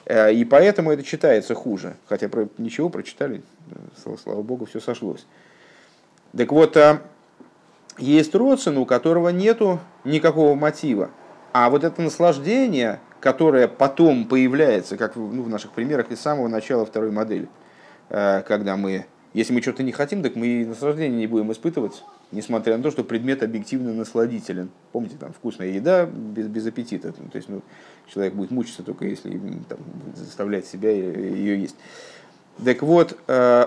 [0.06, 1.96] Э, и поэтому это читается хуже.
[2.06, 3.42] Хотя про, ничего прочитали,
[4.02, 5.26] слава, слава богу, все сошлось.
[6.36, 7.00] Так вот, э,
[7.98, 11.10] есть родствен, у которого нету никакого мотива.
[11.52, 16.84] А вот это наслаждение, которая потом появляется, как ну, в наших примерах, из самого начала
[16.84, 17.48] второй модели.
[18.08, 22.02] Э, когда мы, если мы что-то не хотим, так мы и наслаждение не будем испытывать,
[22.32, 24.70] несмотря на то, что предмет объективно насладителен.
[24.92, 27.12] Помните, там вкусная еда без, без аппетита.
[27.12, 27.60] То есть ну,
[28.10, 29.78] человек будет мучиться только если там,
[30.14, 31.76] заставлять себя ее есть.
[32.64, 33.66] Так вот, э,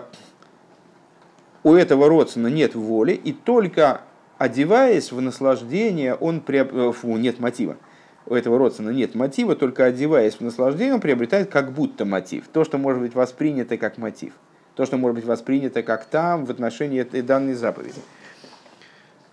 [1.64, 4.02] у этого родственна нет воли, и только
[4.40, 6.74] одеваясь в наслаждение, он приоб...
[6.74, 7.78] Э, фу, нет мотива
[8.26, 12.48] у этого родственника нет мотива, только одеваясь в наслаждение, он приобретает как будто мотив.
[12.48, 14.34] То, что может быть воспринято как мотив.
[14.80, 18.00] То, что может быть воспринято как там в отношении этой данной заповеди.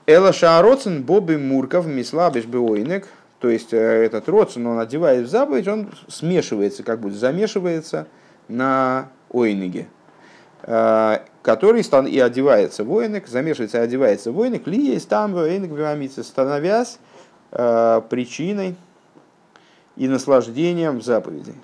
[0.05, 3.07] Эла Шаароцен Боби Мурков Мислабиш Беойнек
[3.39, 8.09] то есть этот родствен, он одевает в заповедь, он смешивается, как бы замешивается
[8.49, 9.87] на ойниге,
[10.63, 15.71] который и одевается в ойник, замешивается и одевается в ойник, ли есть там ойник
[16.25, 16.99] становясь
[17.53, 18.75] причиной
[19.95, 21.55] и наслаждением заповеди.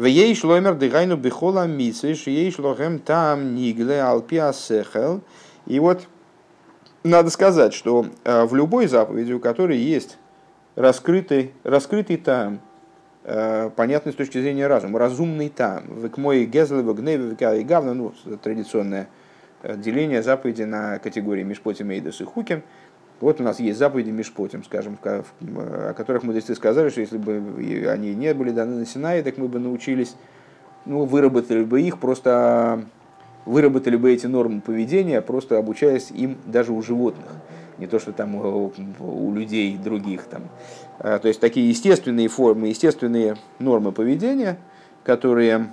[0.00, 5.20] В ей шломер дыгайну бихола митсвиш, ей шлохем там нигле алпиасехел.
[5.66, 6.08] И вот
[7.04, 10.16] надо сказать, что э, в любой заповеди, у которой есть
[10.74, 12.60] раскрытый, раскрытый там,
[13.24, 18.14] э, понятный с точки зрения разума, разумный там, к мой гезлева, гневе, и гавна, ну,
[18.42, 19.06] традиционное
[19.62, 22.62] э, деление заповеди на категории Мейдас и Хуким–
[23.20, 28.14] вот у нас есть заповеди Мишпотим, скажем, о которых мудрецы сказали, что если бы они
[28.14, 30.16] не были даны на Синае, так мы бы научились,
[30.86, 32.84] ну, выработали бы их, просто
[33.44, 37.26] выработали бы эти нормы поведения, просто обучаясь им даже у животных.
[37.78, 40.24] Не то, что там у, у людей других.
[40.24, 40.42] Там.
[40.98, 44.58] А, то есть такие естественные формы, естественные нормы поведения,
[45.02, 45.72] которые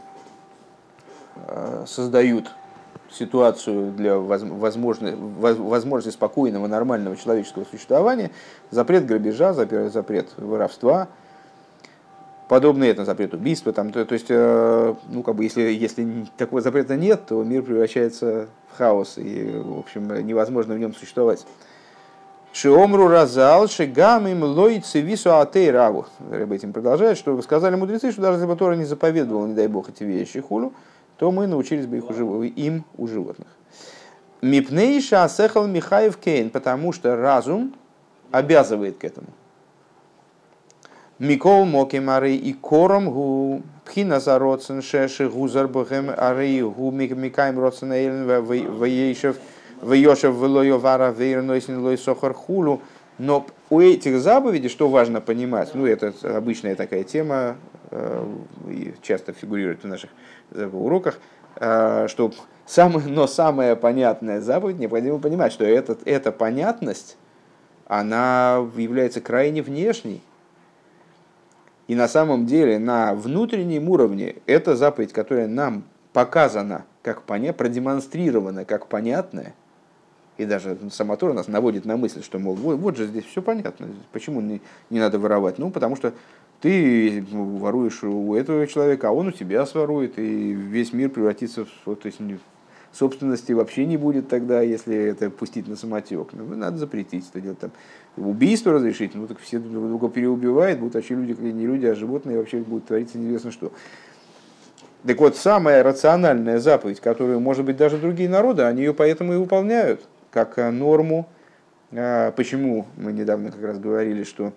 [1.36, 2.52] а, создают
[3.12, 8.32] ситуацию для возможности, возможности спокойного, нормального человеческого существования,
[8.72, 11.08] запрет грабежа, запрет воровства,
[12.48, 13.74] подобные это запрет убийства.
[13.74, 17.64] Там, то, то есть, э, ну, как бы, если, если такого запрета нет, то мир
[17.64, 21.46] превращается в хаос, и, в общем, невозможно в нем существовать.
[22.54, 26.08] Шиомру разал, шигам им лой цивису атей раву.
[26.32, 29.68] Рэб этим продолжает, что сказали мудрецы, что даже если бы Тора не заповедовал, не дай
[29.68, 30.74] бог, эти вещи хулю,
[31.18, 33.48] то мы научились бы их у, им у животных.
[34.42, 37.74] Мипнейша асехал Михаев Кейн, потому что разум
[38.32, 39.28] обязывает к этому.
[41.20, 47.60] Микол Моким Арей и Кором Гу Пхина за Роцен Шеши Гузар Бухем Арей Гу Микаем
[47.60, 49.38] Роцен Эйлен Ваейшев
[49.82, 52.82] Ваешев Велойо Вара Вейрнойсин Лой Сохар Хулу.
[53.18, 57.58] Но у этих заповедей, что важно понимать, ну это обычная такая тема,
[57.90, 58.26] э,
[59.02, 60.12] часто фигурирует в наших
[60.52, 61.20] в уроках,
[61.56, 62.32] э, что
[62.66, 67.18] самое, но самая понятная заповедь, необходимо понимать, что этот, эта понятность,
[67.88, 70.22] она является крайне внешней.
[71.88, 78.66] И на самом деле на внутреннем уровне эта заповедь, которая нам показана как поня, продемонстрирована
[78.66, 79.54] как понятная,
[80.38, 83.42] и даже сама Тора нас наводит на мысль, что, мол, вот, вот же здесь все
[83.42, 85.58] понятно, почему не, не надо воровать?
[85.58, 86.14] Ну, потому что
[86.62, 91.96] ты воруешь у этого человека, а он у тебя сворует, и весь мир превратится в...
[91.96, 92.20] То есть
[92.92, 96.30] собственности вообще не будет тогда, если это пустить на самотек.
[96.34, 97.60] Ну, надо запретить это делать.
[97.60, 97.72] Там,
[98.16, 102.38] убийство разрешить, ну так все друг друга переубивают, будут вообще люди, не люди, а животные,
[102.40, 103.72] вообще будет твориться неизвестно что.
[105.06, 109.38] Так вот, самая рациональная заповедь, которую, может быть, даже другие народы, они ее поэтому и
[109.38, 110.02] выполняют,
[110.32, 111.30] как норму.
[111.92, 114.54] А, почему мы недавно как раз говорили, что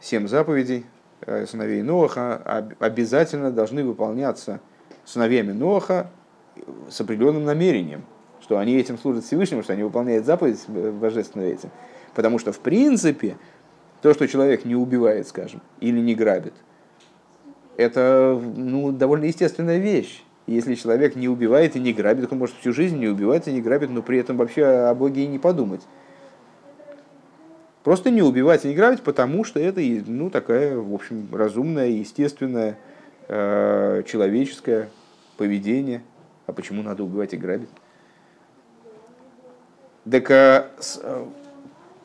[0.00, 4.60] семь заповедей, Э, сыновей Ноаха обязательно должны выполняться
[5.04, 6.10] сыновьями Ноаха
[6.88, 8.04] с определенным намерением,
[8.40, 11.70] что они этим служат Всевышнему, что они выполняют заповедь божественную этим.
[12.14, 13.36] Потому что, в принципе,
[14.02, 16.54] то, что человек не убивает, скажем, или не грабит,
[17.76, 20.22] это ну, довольно естественная вещь.
[20.46, 23.60] Если человек не убивает и не грабит, он может всю жизнь не убивать и не
[23.60, 25.82] грабить, но при этом вообще о Боге и не подумать.
[27.86, 32.78] Просто не убивать и не грабить, потому что это ну, такая, в общем, разумное, естественное,
[33.28, 34.88] э, человеческое
[35.36, 36.02] поведение.
[36.48, 37.68] А почему надо убивать и грабить?
[40.10, 41.28] Так, а, с, а,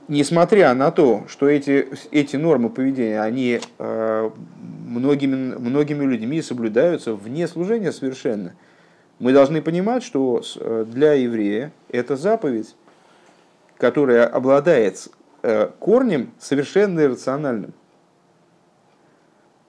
[0.07, 4.31] несмотря на то, что эти, эти нормы поведения, они а,
[4.85, 8.53] многими, многими людьми соблюдаются вне служения совершенно,
[9.17, 10.43] мы должны понимать, что
[10.85, 12.75] для еврея это заповедь,
[13.77, 15.20] которая обладает Э,
[15.79, 17.73] корнем совершенно иррациональным.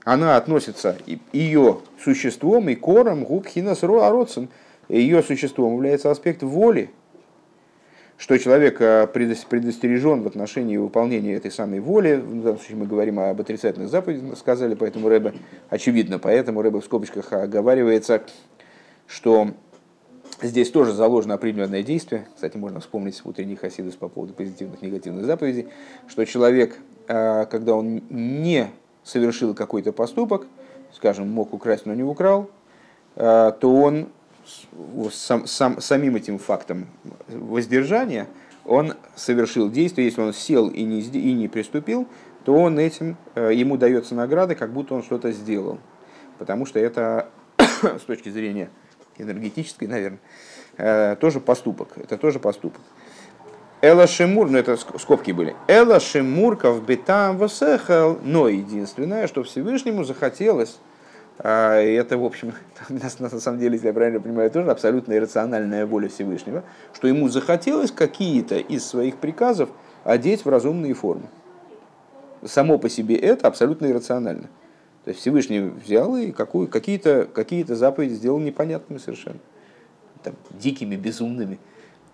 [0.05, 0.97] Она относится,
[1.33, 4.49] ее существом и кором губхинас ароцин,
[4.89, 6.91] ее существом является аспект воли,
[8.19, 12.17] что человек э, предостережен в отношении выполнения этой самой воли.
[12.17, 15.35] В данном случае мы говорим об отрицательных заповедях, сказали, поэтому Рэбе,
[15.71, 18.23] очевидно, поэтому Рэбе в скобочках оговаривается,
[19.07, 19.53] что
[20.43, 22.27] Здесь тоже заложено определенное действие.
[22.35, 25.69] Кстати, можно вспомнить утренний хасидус по поводу позитивных и негативных заповедей,
[26.09, 26.77] что человек,
[27.07, 28.69] а, когда он не
[29.05, 30.47] совершил какой-то поступок,
[30.93, 32.51] скажем, мог украсть, но не украл,
[33.15, 34.09] а, то он
[35.13, 36.89] сам, сам, самим этим фактом
[37.29, 38.27] воздержания,
[38.65, 42.09] он совершил действие, если он сел и не, и не приступил,
[42.45, 45.79] то он этим, а, ему дается награда, как будто он что-то сделал.
[46.39, 47.29] Потому что это
[47.83, 48.71] с точки зрения
[49.19, 50.21] энергетической, наверное,
[50.77, 51.91] э, тоже поступок.
[51.97, 52.81] Это тоже поступок.
[53.83, 55.57] Эла Шимур, ну это скобки были.
[55.67, 60.79] Эла Шимурков бетам восехал, но единственное, что Всевышнему захотелось,
[61.39, 62.53] а, это, в общем,
[62.89, 67.91] на самом деле, если я правильно понимаю, тоже абсолютно иррациональная воля Всевышнего, что ему захотелось
[67.91, 69.69] какие-то из своих приказов
[70.05, 71.27] одеть в разумные формы.
[72.45, 74.49] Само по себе это абсолютно иррационально.
[75.05, 79.39] То есть Всевышний взял и какие-то, какие-то заповеди сделал непонятными совершенно.
[80.23, 81.59] Там, дикими, безумными.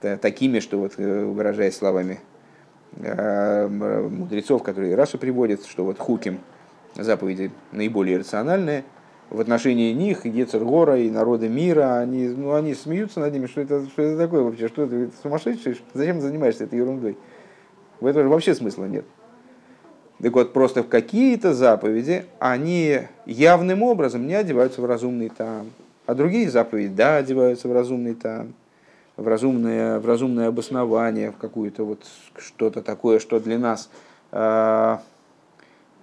[0.00, 2.20] Такими, что, вот, э, выражаясь словами
[2.96, 6.38] э, мудрецов, которые Раша приводит, что вот хуким
[6.94, 8.84] заповеди наиболее рациональные,
[9.28, 13.86] в отношении них, Ецергора и народа мира, они, ну, они смеются над ними, что это,
[13.86, 17.18] что это такое вообще, что это, это сумасшедший, зачем занимаешься этой ерундой?
[18.00, 19.04] В этом вообще смысла нет.
[20.20, 25.70] Так вот, просто в какие-то заповеди они явным образом не одеваются в разумный там,
[26.06, 28.54] а другие заповеди, да, одеваются в разумный там,
[29.16, 32.04] в разумное, в разумное обоснование, в какую-то вот
[32.36, 33.90] что-то такое, что для нас,
[34.32, 34.96] э,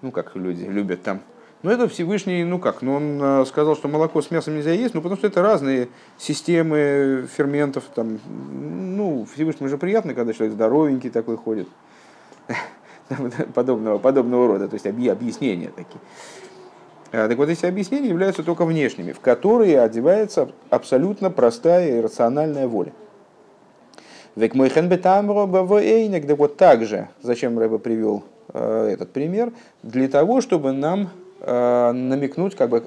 [0.01, 1.19] ну, как люди любят там,
[1.65, 4.93] но это Всевышний, ну как, ну он э, сказал, что молоко с мясом нельзя есть,
[4.93, 11.09] ну потому что это разные системы ферментов, там, ну, Всевышнему же приятно, когда человек здоровенький
[11.09, 11.67] такой ходит.
[13.53, 15.99] подобного, подобного рода, то есть объяснения такие.
[17.11, 22.67] А, так вот, эти объяснения являются только внешними, в которые одевается абсолютно простая и рациональная
[22.67, 22.93] воля.
[24.35, 30.41] Век мой хенбетамро да вот так же, зачем Рэба привел э, этот пример, для того,
[30.41, 32.83] чтобы нам э, намекнуть как бы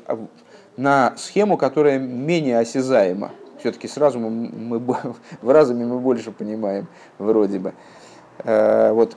[0.77, 3.31] на схему, которая менее осязаема.
[3.61, 4.79] Все-таки с разумом мы,
[5.43, 6.87] в разуме мы больше понимаем,
[7.19, 7.73] вроде бы.
[8.45, 9.17] Э, вот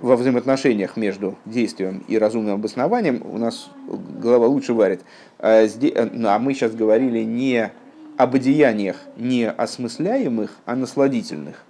[0.00, 5.00] во взаимоотношениях между действием и разумным обоснованием у нас голова лучше варит.
[5.38, 5.66] А,
[6.12, 7.70] ну, а мы сейчас говорили не
[8.16, 11.64] об одеяниях не осмысляемых, а насладительных.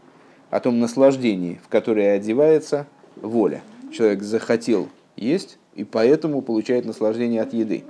[0.50, 3.62] О том наслаждении, в которое одевается воля.
[3.92, 7.84] Человек захотел есть, и поэтому получает наслаждение от еды.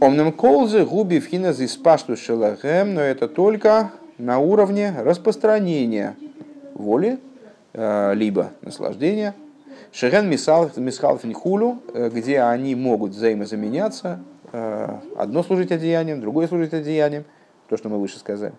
[0.00, 6.16] Омным колзе губи вхиназ из пашту шелахем, но это только на уровне распространения
[6.74, 7.18] воли
[8.14, 9.34] либо наслаждение.
[9.92, 14.20] Шерен мисхалфин хулю, э, где они могут взаимозаменяться,
[14.52, 17.24] э, одно служить одеянием, другое служить одеянием,
[17.68, 18.54] то, что мы выше сказали.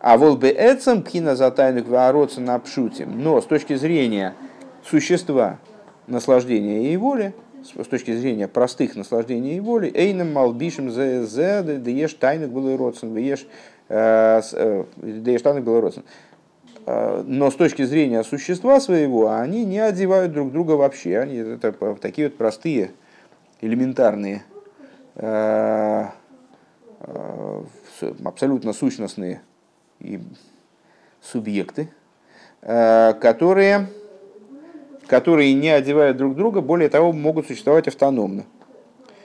[0.00, 3.22] А вол бы эцем пхина за тайну на пшутим.
[3.22, 4.34] Но с точки зрения
[4.84, 5.58] существа
[6.06, 12.12] наслаждения и воли, с точки зрения простых наслаждений и воли, эйном малбишем зе зе даешь
[12.14, 13.46] тайну было родствен, даешь
[15.42, 16.04] тайну было родствен.
[16.86, 21.18] Э, но с точки зрения существа своего они не одевают друг друга вообще.
[21.18, 22.92] Они это такие вот простые,
[23.60, 24.44] элементарные,
[25.14, 26.06] э,
[27.00, 27.64] э,
[28.24, 29.40] абсолютно сущностные
[30.00, 30.20] и
[31.22, 31.88] субъекты,
[32.60, 33.88] которые,
[35.06, 38.44] которые не одевают друг друга, более того, могут существовать автономно.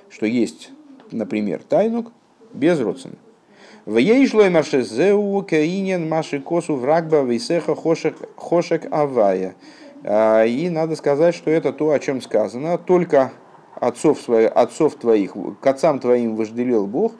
[0.09, 0.71] Что есть,
[1.11, 2.13] например, тайнук
[2.53, 3.28] без родственника.
[3.85, 9.55] В ейшлой маршезеу каинен маши косу врагба вейсеха хошек, хошек авая.
[10.03, 12.77] А, и надо сказать, что это то, о чем сказано.
[12.77, 13.31] Только
[13.75, 17.13] отцов, своих, отцов твоих, к отцам твоим вожделил Бог,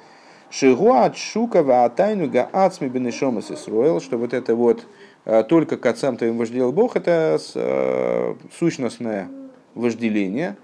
[0.52, 4.86] Шигуа от Шукова Атайну Гаацми Бенешомас Исруэл, что вот это вот
[5.26, 9.30] а, только к отцам твоим вожделил Бог, это а, сущностное
[9.76, 10.58] вожделение,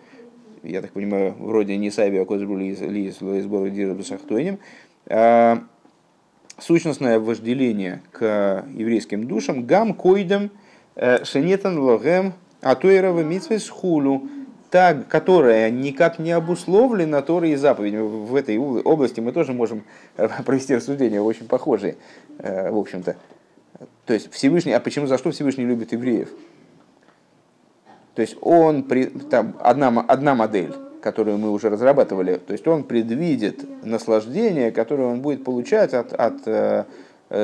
[0.64, 4.60] я так понимаю, вроде не Саби Акозбули из сбора Дира Бесахтойним,
[6.58, 10.51] сущностное вожделение к еврейским душам, гам койдем
[10.95, 14.28] э, шенетан логем атуэрова митсвес хулу,
[14.72, 18.01] та, которая никак не обусловлена Торой и заповедями.
[18.01, 19.84] В этой области мы тоже можем
[20.18, 21.97] э, провести рассуждения очень похожие,
[22.39, 23.16] э, в общем-то.
[24.06, 26.30] То есть Всевышний, а почему, за что Всевышний любит евреев?
[28.16, 28.84] То есть он,
[29.30, 30.74] там, одна, одна модель,
[31.06, 32.38] которую мы уже разрабатывали.
[32.38, 36.86] То есть он предвидит наслаждение, которое он будет получать от, от э,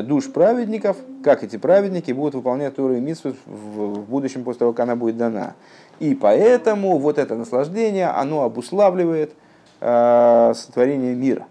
[0.01, 4.73] душ праведников, как эти праведники будут выполнять Тору и Митсву в, в будущем после того,
[4.73, 5.53] как она будет дана.
[5.99, 9.33] И поэтому вот это наслаждение, оно обуславливает
[9.79, 11.45] э, сотворение мира.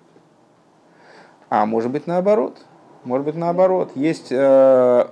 [1.48, 2.58] А может быть наоборот.
[3.04, 3.92] Может быть наоборот.
[3.94, 5.06] Есть э,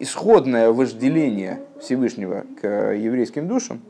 [0.00, 3.80] исходное вожделение Всевышнего к еврейским душам,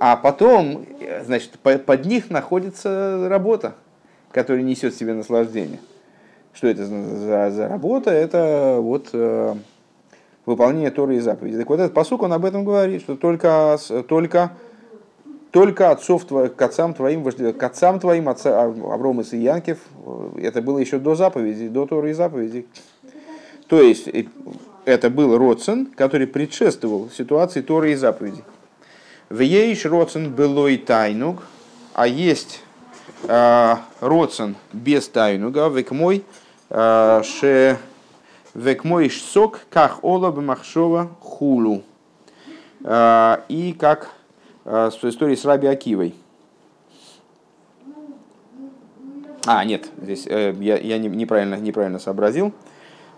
[0.00, 0.86] а потом,
[1.24, 3.74] значит, под них находится работа,
[4.30, 5.80] которая несет в себе наслаждение.
[6.52, 8.12] Что это за, за работа?
[8.12, 9.54] Это вот э,
[10.46, 11.58] выполнение Торы и заповедей.
[11.58, 13.76] Так вот этот посук, он об этом говорит, что только,
[14.06, 14.52] только,
[15.50, 19.78] только отцов твоих, к отцам твоим, к отцам твоим, отца, Авром и Янкев,
[20.40, 22.68] это было еще до заповедей, до Торы и заповедей.
[23.66, 24.08] То есть,
[24.84, 28.44] это был Роцен, который предшествовал ситуации Торы и заповедей.
[29.28, 31.42] В ейш Роцен было и тайнуг,
[31.92, 32.62] а есть
[33.24, 36.24] э, Роцен без тайнуга, век мой,
[36.70, 37.78] э, ше
[38.54, 41.82] век мой сок, как ола махшова хулу.
[42.84, 44.08] Э, и как
[44.64, 46.14] э, с историей с Раби Акивой.
[49.44, 52.54] А, нет, здесь э, я, я неправильно, неправильно сообразил.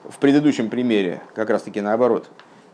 [0.09, 2.29] В предыдущем примере как раз-таки наоборот.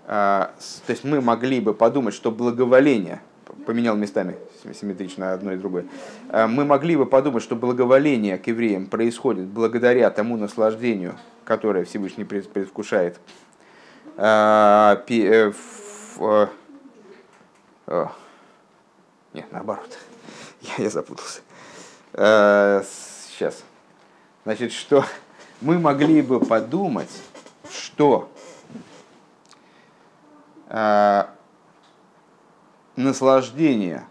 [0.09, 0.53] А,
[0.87, 3.21] то есть мы могли бы подумать, что благоволение,
[3.67, 4.37] поменял местами
[4.73, 5.87] симметрично одно и другое,
[6.29, 12.25] а, мы могли бы подумать, что благоволение к евреям происходит благодаря тому наслаждению, которое Всевышний
[12.25, 13.19] предвкушает.
[14.17, 15.53] А, э,
[17.89, 18.07] э,
[19.35, 19.99] нет, наоборот.
[20.79, 21.41] Я, я запутался
[22.13, 23.63] сейчас.
[24.45, 25.05] Значит, что
[25.61, 27.11] мы могли бы подумать,
[27.71, 28.36] что э,
[32.97, 34.07] наслаждение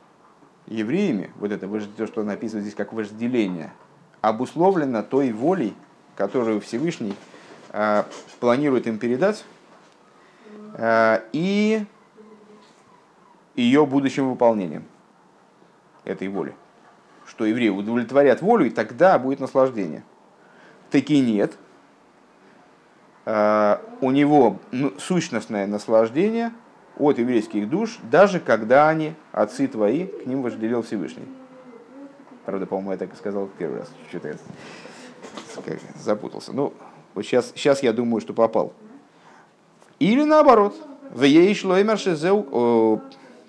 [0.68, 3.74] евреями, вот это то, что написано здесь как вожделение,
[4.22, 5.76] обусловлено той волей,
[6.16, 7.16] которую Всевышний
[7.70, 8.04] э,
[8.40, 9.44] планирует им передать,
[10.78, 11.86] э, и
[13.56, 14.86] ее будущим выполнением
[16.06, 16.56] этой воли
[17.28, 20.04] что евреи удовлетворят волю, и тогда будет наслаждение.
[20.92, 21.58] Таки нет.
[23.26, 26.52] А, у него ну, сущностное наслаждение
[26.98, 31.26] от еврейских душ, даже когда они, отцы твои, к ним вожделел Всевышний.
[32.46, 33.92] Правда, по-моему, я так и сказал первый раз.
[34.10, 34.38] Что-то
[36.00, 36.54] запутался.
[36.54, 36.74] Ну,
[37.16, 38.74] вот сейчас, сейчас я думаю, что попал.
[40.00, 40.76] Или наоборот.
[41.12, 41.78] В ей шло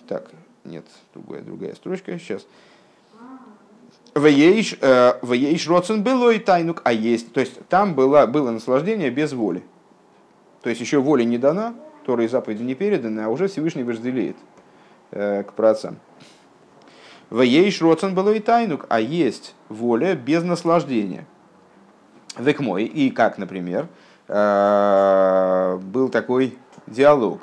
[0.07, 0.31] Так,
[0.65, 2.19] нет, другая, другая строчка.
[2.19, 2.47] Сейчас.
[4.17, 7.33] Вееш э, Роцен было и тайнук, а есть.
[7.33, 9.63] То есть там было, было наслаждение без воли.
[10.63, 14.37] То есть еще воля не дана, Тора заповеди не переданы, а уже Всевышний вожделеет
[15.11, 15.99] э, к працам.
[17.31, 21.27] Вееш Роцен было и тайнук, а есть воля без наслаждения.
[22.39, 23.87] Век мой, и как, например,
[24.29, 26.57] э, был такой
[26.87, 27.43] диалог.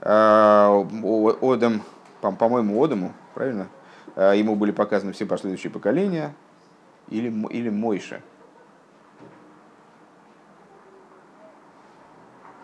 [0.00, 1.82] Одам,
[2.20, 3.68] по-моему, Одаму, правильно?
[4.16, 6.34] А, ему были показаны все последующие поколения,
[7.08, 8.20] или, или Мойша.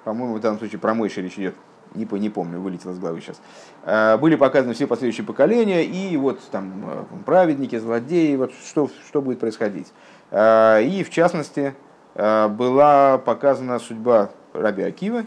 [0.05, 1.55] По-моему, в данном случае про Мойша речь идет.
[1.95, 3.41] Не, не помню, вылетел из головы сейчас.
[3.83, 9.21] А, были показаны все последующие поколения, и вот там э, праведники, злодеи, вот что, что
[9.21, 9.93] будет происходить.
[10.33, 11.75] И в частности,
[12.15, 15.25] была показана судьба Раби Акива,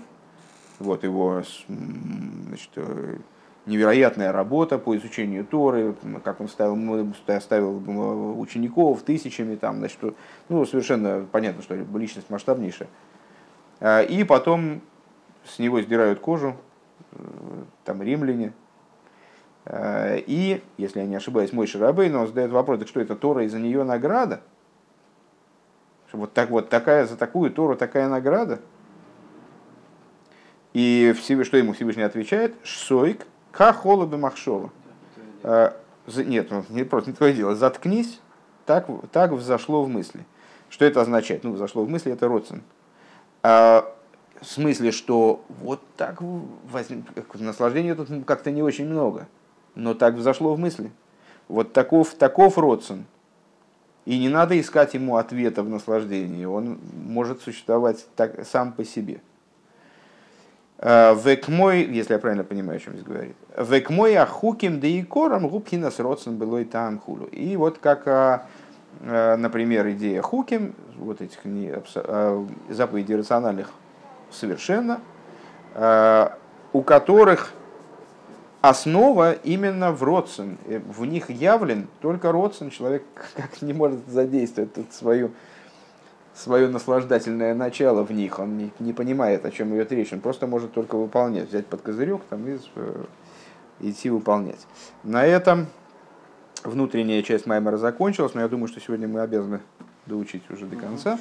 [0.79, 3.17] вот его значит, э,
[3.65, 9.99] невероятная работа по изучению Торы, как он ставил, ставил учеников тысячами, там, значит,
[10.49, 12.89] ну, совершенно понятно, что личность масштабнейшая.
[13.79, 14.81] А, и потом
[15.45, 16.55] с него сдирают кожу,
[17.11, 17.17] э,
[17.85, 18.53] там, римляне.
[19.65, 23.15] А, и, если я не ошибаюсь, мой Шарабей, но он задает вопрос, так что это
[23.15, 24.41] Тора, из-за нее награда?
[26.11, 28.59] Вот, так, вот такая, за такую Тору такая награда?
[30.73, 32.55] И что ему Всевышний отвечает?
[32.63, 34.71] Шсойк Кахола бы махшова.
[35.43, 35.77] А,
[36.07, 37.55] нет, ну, не просто не твое дело.
[37.55, 38.19] Заткнись,
[38.65, 40.25] так, так взошло в мысли.
[40.69, 41.43] Что это означает?
[41.43, 42.63] Ну, взошло в мысли, это родствен.
[43.43, 43.93] А,
[44.41, 49.27] в смысле, что вот так возник, наслаждения тут как-то не очень много,
[49.75, 50.91] но так взошло в мысли.
[51.47, 53.05] Вот таков, таков родствен.
[54.05, 56.43] И не надо искать ему ответа в наслаждении.
[56.45, 59.21] Он может существовать так, сам по себе.
[60.85, 63.37] Э, Век мой, если я правильно понимаю, о чем здесь говорит.
[63.57, 67.25] Век мой ахуким да и кором губхинас родсен было и там хулу.
[67.27, 68.47] И вот как, а,
[68.99, 71.39] э, например, идея хуким, вот этих
[71.95, 73.71] а, заповедей рациональных
[74.29, 74.99] совершенно,
[75.73, 76.27] э,
[76.73, 77.53] у которых
[78.59, 80.57] основа именно в родсен.
[80.67, 82.71] В них явлен только родсен.
[82.71, 83.03] Человек
[83.37, 85.31] как не может задействовать свою
[86.33, 90.47] свое наслаждательное начало в них, он не, не понимает, о чем идет речь, он просто
[90.47, 93.03] может только выполнять, взять под козырек там, и э,
[93.81, 94.65] идти выполнять.
[95.03, 95.67] На этом
[96.63, 99.61] внутренняя часть Маймера закончилась, но я думаю, что сегодня мы обязаны
[100.05, 101.19] доучить уже до конца.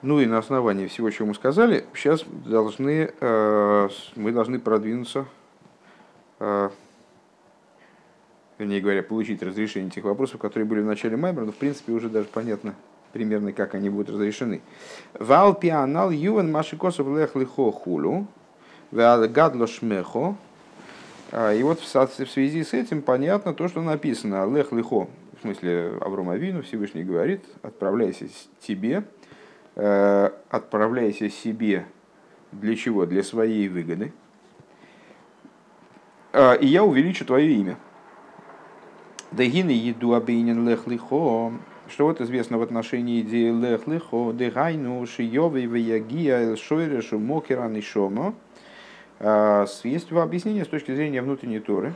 [0.00, 5.26] Ну и на основании всего, чего мы сказали, сейчас должны, э, мы должны продвинуться
[6.38, 6.70] э,
[8.58, 12.08] вернее говоря, получить разрешение тех вопросов, которые были в начале Маймера, но в принципе уже
[12.08, 12.74] даже понятно
[13.12, 14.60] примерно, как они будут разрешены.
[15.18, 17.72] Вал пианал ювен машикосов лех лихо
[18.90, 20.36] вал гадло шмехо.
[21.30, 24.46] А, и вот в связи с этим понятно то, что написано.
[24.54, 28.26] Лех лихо, в смысле Аврома Вину, Всевышний говорит, отправляйся
[28.60, 29.04] тебе,
[29.74, 31.86] отправляйся себе
[32.52, 33.06] для чего?
[33.06, 34.12] Для своей выгоды.
[36.34, 37.78] И я увеличу твое имя.
[39.32, 41.52] Дагины еду обейнен лех лихо.
[41.88, 44.32] Что вот известно в отношении идеи лех лихо.
[44.32, 48.34] Дегайну шиёвый ваягия шойрешу мокеран и шомо.
[49.20, 51.94] Есть объяснение с точки зрения внутренней Торы.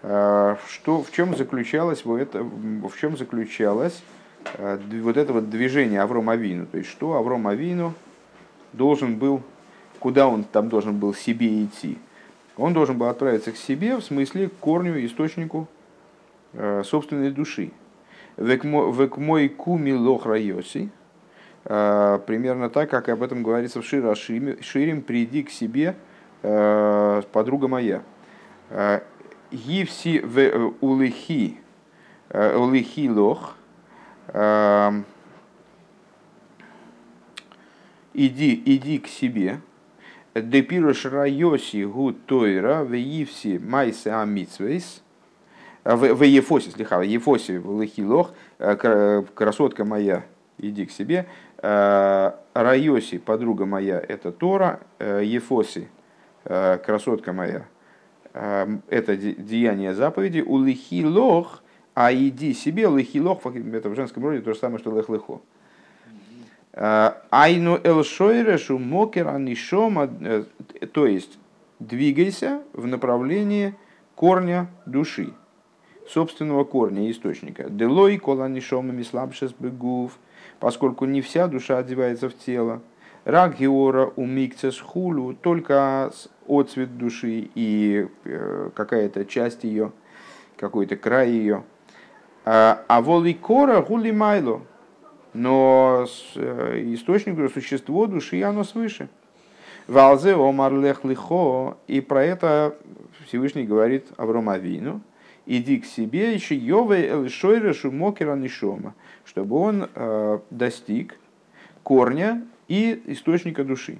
[0.00, 4.02] Что, в чем заключалось, в, это, в чем заключалось
[4.56, 6.66] вот это вот движение Аврома Авину.
[6.66, 7.94] То есть, что Авром Авину
[8.72, 9.42] должен был,
[9.98, 11.98] куда он там должен был себе идти.
[12.56, 15.68] Он должен был отправиться к себе, в смысле к корню, источнику
[16.54, 17.72] собственной души.
[18.36, 20.90] Век мой куми лох райоси,
[21.64, 25.96] э, примерно так, как об этом говорится в Шира Ширим, приди к себе,
[26.42, 28.02] э, подруга моя.
[29.50, 31.58] Гивси в улихи,
[32.30, 33.56] улихи лох,
[38.12, 39.60] иди, иди к себе,
[40.34, 45.02] Депируш райоси гу тойра в Ивси майсе амитсвейс.
[45.88, 50.26] В Ефосе, слегка, в Ефосе в Лехилох, красотка моя,
[50.58, 51.26] иди к себе.
[51.62, 54.80] Райоси, подруга моя, это Тора.
[55.00, 55.88] Ефоси,
[56.44, 57.64] красотка моя,
[58.34, 60.42] это деяние заповеди.
[60.46, 61.62] У Лехилох,
[61.94, 65.40] а иди себе, Лехилох, это в женском роде то же самое, что Лех-Лехо.
[67.30, 70.44] Айну элшойрешу мокер анишома, э,
[70.92, 71.38] то есть
[71.80, 73.74] двигайся в направлении
[74.14, 75.32] корня души,
[76.08, 77.68] собственного корня, источника.
[77.68, 80.18] Делой коланишома мислабшес бегув,
[80.60, 82.80] поскольку не вся душа одевается в тело.
[83.24, 86.10] Рак геора умикцес хулу, только
[86.48, 89.92] отцвет души и э, какая-то часть ее,
[90.56, 91.64] какой-то край ее.
[92.44, 94.62] А воли кора гули майло,
[95.34, 99.10] но э, источник, существо души, оно свыше.
[99.86, 102.74] Валзе омар лех лихо, и про это
[103.26, 105.02] Всевышний говорит Авром Авину,
[105.48, 108.94] иди к себе, еще йове эльшойре шумокера нишома,
[109.24, 111.18] чтобы он э, достиг
[111.82, 113.98] корня и источника души.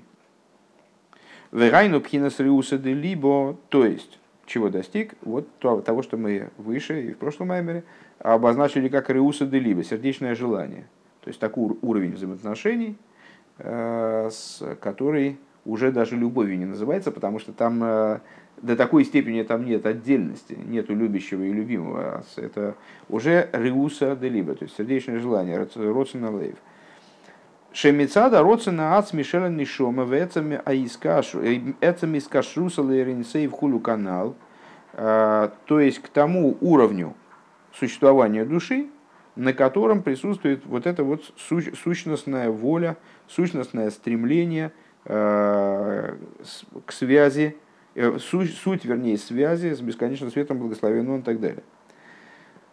[1.50, 5.14] Верайну пхинас риуса де либо, то есть, чего достиг?
[5.22, 7.84] Вот того, что мы выше и в прошлом маймере
[8.18, 10.86] обозначили как риуса де либо, сердечное желание–
[11.28, 12.96] то есть такой уровень взаимоотношений,
[13.58, 18.20] э, с который уже даже любовью не называется, потому что там э,
[18.62, 22.24] до такой степени там нет отдельности, нету любящего и любимого.
[22.36, 22.74] Это
[23.08, 26.56] уже риуса де либо, то есть сердечное желание, родсена лейв.
[27.72, 31.40] Шемицада родсена ац мишеля нишома в эцами аискашу,
[31.80, 34.34] эцами скашруса лейринсей в хулю канал,
[34.94, 37.14] то есть к тому уровню
[37.72, 38.88] существования души,
[39.36, 42.96] на котором присутствует вот эта вот сущностная воля,
[43.28, 44.72] сущностное стремление
[45.04, 46.16] э,
[46.84, 47.56] к связи,
[47.98, 51.62] э, суть, вернее, связи с бесконечным светом благословенным и так далее.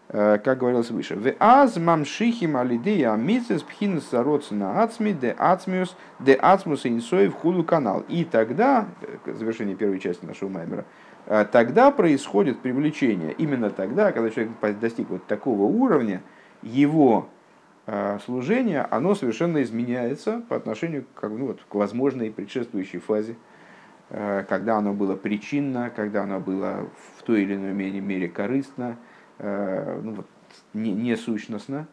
[0.10, 1.16] Э, как говорилось выше.
[1.16, 4.12] В аз мамшихим алидея амицес пхинес
[4.52, 8.04] на ацми де ацмиус де ацмус инсоев худу канал.
[8.08, 8.88] И тогда,
[9.26, 10.86] завершение первой части нашего маймера,
[11.52, 16.22] тогда происходит привлечение, именно тогда, когда человек достиг вот такого уровня,
[16.62, 17.30] его
[17.88, 23.55] э, служение, оно совершенно изменяется по отношению к, ну, вот, к возможной предшествующей фазе, э,
[24.10, 26.88] когда оно было причинно, когда оно было
[27.18, 28.98] в той или иной мере, мере корыстно,
[29.40, 30.28] э, ну, вот,
[30.74, 31.88] не, не сущностно,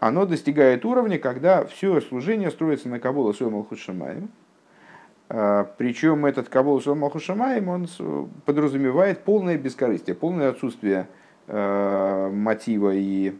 [0.00, 4.28] оно достигает уровня, когда все служение строится на Кабула Суэм Алхушамаем.
[5.28, 7.86] Причем этот Кабул Суэм Алхушамаем, он
[8.46, 11.06] подразумевает полное бескорыстие, полное отсутствие
[11.46, 13.34] мотива и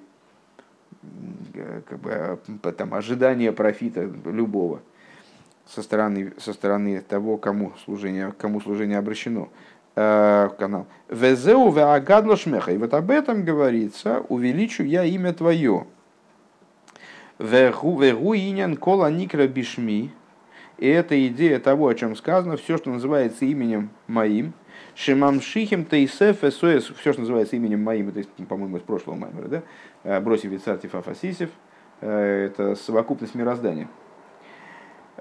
[1.88, 4.80] как бы, э, там, ожидание профита любого
[5.66, 9.48] со стороны, со стороны того, кому служение, кому служение обращено
[9.96, 10.86] э, канал.
[11.08, 12.72] Везеу веагадло шмеха.
[12.72, 15.86] И вот об этом говорится, увеличу я имя твое.
[17.38, 20.12] Вегу иньян кола никра бишми.
[20.78, 24.52] И это идея того, о чем сказано, все, что называется именем моим,
[24.96, 29.62] Шимамшихим Тейсеф Эсоэс, все, что называется именем моим, это, по-моему, из прошлого маймера, да?
[30.02, 31.50] Э, Бросив Вицартив Афасисев,
[32.00, 33.88] э, это совокупность мироздания,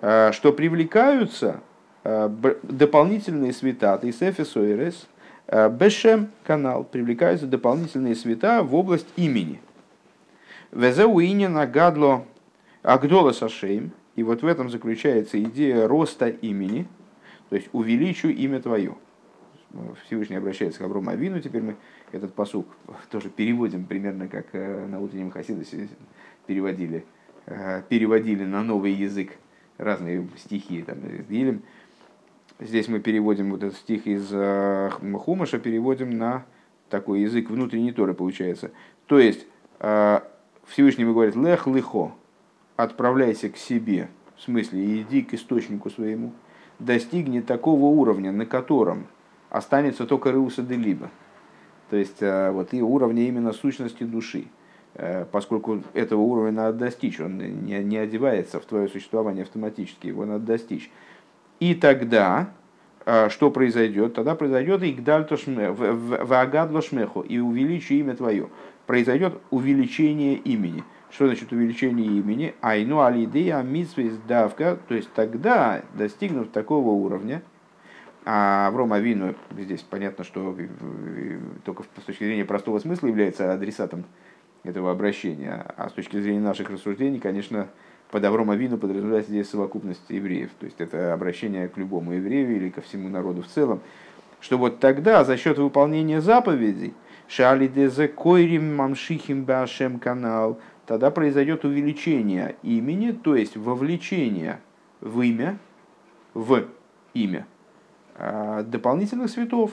[0.04, 1.62] что привлекаются
[2.04, 5.08] дополнительные света, Тейсеф Эсоэрес,
[5.47, 9.62] Бешем канал, привлекаются дополнительные света в область имени.
[10.74, 12.26] Везеуинина гадло
[12.82, 16.86] Агдола Сашейм, и вот в этом заключается идея роста имени,
[17.49, 18.95] то есть увеличу имя твое.
[20.06, 21.76] Всевышний обращается к Аврому Авину, теперь мы
[22.12, 22.68] этот посук
[23.10, 25.88] тоже переводим примерно как э, на утреннем Хасидосе
[26.45, 27.06] переводили
[27.89, 29.32] переводили на новый язык
[29.84, 30.98] разные стихи, там,
[31.30, 31.62] Илем.
[32.60, 34.30] Здесь мы переводим вот этот стих из
[35.20, 36.46] Хумаша, переводим на
[36.90, 38.72] такой язык внутренней Торы, получается.
[39.08, 39.48] То есть,
[39.80, 42.14] Всевышний говорит, лех лихо,
[42.76, 46.32] отправляйся к себе, в смысле, иди к источнику своему,
[46.80, 49.08] достигни такого уровня, на котором
[49.50, 51.10] останется только Реуса де Либо.
[51.90, 54.46] То есть, э, вот и уровня именно сущности души.
[54.96, 60.26] Э, поскольку этого уровня надо достичь, он не, не одевается в твое существование автоматически, его
[60.26, 60.91] надо достичь.
[61.60, 62.50] И тогда,
[63.06, 64.14] э, что произойдет?
[64.14, 68.50] Тогда произойдет и Вагадлошмеху, и увеличи имя твое.
[68.86, 70.84] Произойдет увеличение имени.
[71.10, 72.54] Что значит увеличение имени?
[72.62, 74.78] Айну алидея митсвейс давка.
[74.88, 77.41] То есть тогда, достигнув такого уровня,
[78.26, 80.56] а Авром Авину, здесь понятно, что
[81.66, 84.06] только с точки зрения простого смысла является адресатом
[84.64, 87.68] этого обращения, а с точки зрения наших рассуждений, конечно,
[88.11, 90.51] под Авром Авину подразумевается здесь совокупность евреев.
[90.59, 93.82] То есть это обращение к любому еврею или ко всему народу в целом.
[94.39, 96.93] Что вот тогда за счет выполнения заповедей
[97.30, 104.59] Шали дезе койрим мамшихим башем канал– тогда произойдет увеличение имени, то есть вовлечение
[105.01, 105.57] в имя,
[106.34, 106.66] в
[107.14, 107.47] имя
[108.16, 109.72] а, дополнительных светов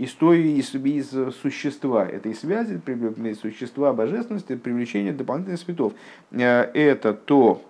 [0.00, 5.92] из, той, из, из существа этой связи, из существа божественности, привлечение дополнительных светов.
[6.32, 7.62] А, это то,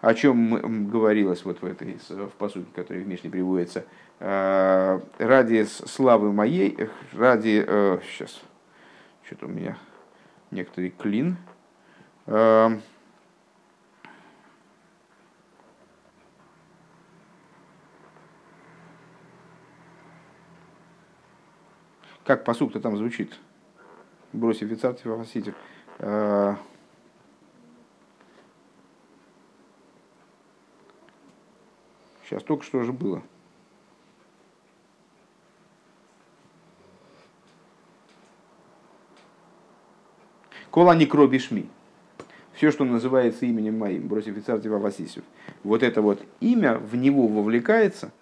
[0.00, 3.84] о чем говорилось вот в этой в посуде, который в Мишне приводится,
[4.18, 6.74] а, ради славы моей,
[7.12, 7.62] ради,
[8.10, 9.76] сейчас, э, что-то у меня
[10.50, 11.36] некоторый клин,
[22.26, 23.38] как посук-то там звучит?
[24.32, 25.54] Бросив вицартив афаситив.
[32.24, 33.22] Сейчас только что же было.
[40.70, 41.70] Кола не кробишми
[42.56, 45.22] все, что называется именем моим, бросив Ицартива Васисев,
[45.62, 48.12] вот это вот имя в него вовлекается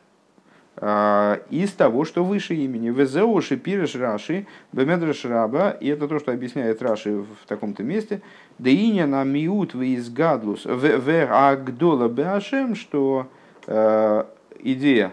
[0.77, 2.91] из того, что выше имени.
[2.91, 8.23] Везеу шипиреш раши, бемедреш раба, и это то, что объясняет Раши в таком-то месте,
[8.59, 13.29] да иня на миут визгадлус в агдола беашем, что
[13.69, 14.25] э,
[14.59, 15.13] идея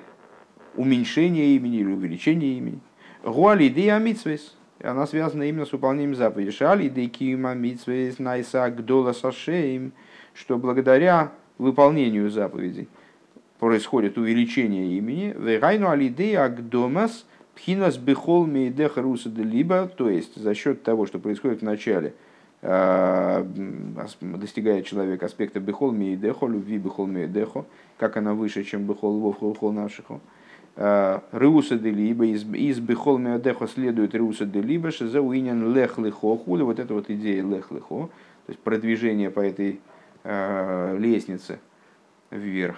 [0.76, 2.80] уменьшения имени или увеличения имени.
[3.24, 6.52] Гуали идея митсвес она связана именно с выполнением заповедей.
[6.52, 9.94] Шали дейкима митсвейс найса гдола сашеем,
[10.34, 12.90] что благодаря выполнению заповедей
[13.62, 15.36] происходит увеличение имени.
[15.38, 21.60] Вегайну алидей агдомас пхинас бехол мейдех руса либо, то есть за счет того, что происходит
[21.60, 22.16] в начале,
[22.64, 23.48] а,
[24.20, 27.66] достигает человек аспекта бехол мейдехо, любви бехол мейдехо,
[28.00, 30.22] как она выше, чем бехол вов бехол нашиху.
[30.76, 36.64] Реуса де либо, из, из бихол меодехо следует Реуса де либо, шизауинен лех лихо, хули,
[36.64, 38.10] вот эта вот идея лех лихо,
[38.48, 39.82] то есть продвижение по этой
[40.24, 41.60] э, лестнице
[42.32, 42.78] вверх,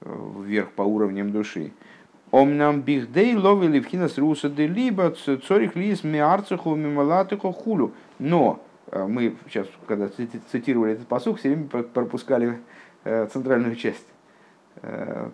[0.00, 1.72] вверх по уровням души.
[2.30, 7.92] Ом нам бихдей ловили в хинас Реуса де либо, цорих лис миарцеху мималатеху хулю.
[8.18, 10.08] Но мы сейчас, когда
[10.50, 12.58] цитировали этот посух, все время пропускали
[13.04, 14.06] центральную часть.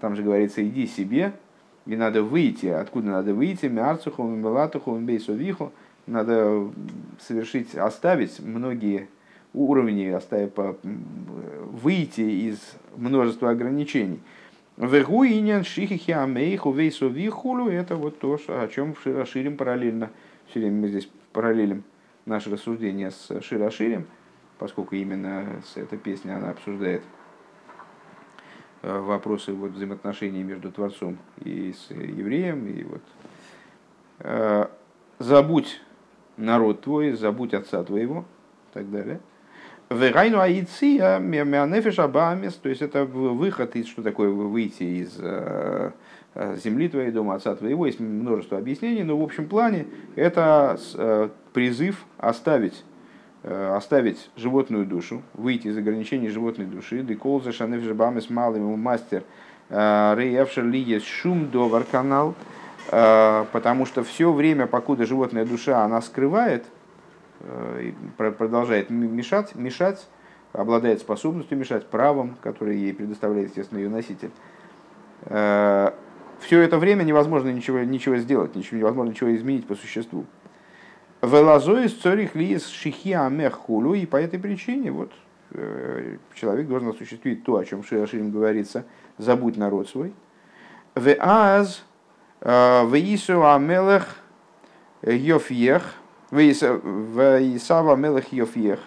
[0.00, 1.32] Там же говорится, иди себе,
[1.84, 5.72] и надо выйти, откуда надо выйти, мярцуху, мелатуху, бейсовиху,
[6.06, 6.70] надо
[7.20, 9.08] совершить, оставить многие
[9.52, 10.52] уровни, оставить,
[10.82, 12.58] выйти из
[12.96, 14.20] множества ограничений.
[14.76, 20.10] Вегуинен шихихи амейху вейсовихулю, это вот то, о чем расширим параллельно.
[20.48, 21.82] Все время мы здесь параллелим
[22.26, 24.06] наше рассуждение с Широширем,
[24.58, 27.02] поскольку именно эта песня она обсуждает
[28.86, 32.68] Э, вопросы вот, взаимоотношений между Творцом и с евреем.
[32.68, 33.02] И вот,
[34.20, 34.66] э,
[35.18, 35.80] забудь
[36.36, 38.20] народ твой, забудь отца твоего
[38.70, 39.20] и так далее.
[39.90, 45.92] Верайну аиция мянефиш абамес, то есть это выход из, что такое выйти из э,
[46.56, 52.84] земли твоей, дома отца твоего, есть множество объяснений, но в общем плане это призыв оставить
[53.48, 57.02] Э, оставить животную душу, выйти из ограничений животной души.
[57.02, 59.22] Декол за шанев жабамес малым мастер
[59.68, 62.34] э, рейевшер ли есть шум довар канал,
[62.90, 66.64] э, потому что все время, покуда животная душа она скрывает,
[68.16, 70.08] продолжает мешать, мешать,
[70.52, 74.30] обладает способностью мешать правом, которое ей предоставляет, естественно, ее носитель.
[75.24, 80.26] Все это время невозможно ничего, ничего сделать, ничего, невозможно ничего изменить по существу.
[81.22, 85.12] Велазоис цорих лис шихи амех и по этой причине вот
[86.34, 88.84] человек должен осуществить то, о чем Шиаширим говорится,
[89.16, 90.12] забудь народ свой.
[90.94, 91.84] В аз
[92.40, 94.16] в Ису Амелех
[95.02, 95.94] Йофьех,
[96.30, 96.40] в
[97.56, 98.80] Исава Амелех Йофьех,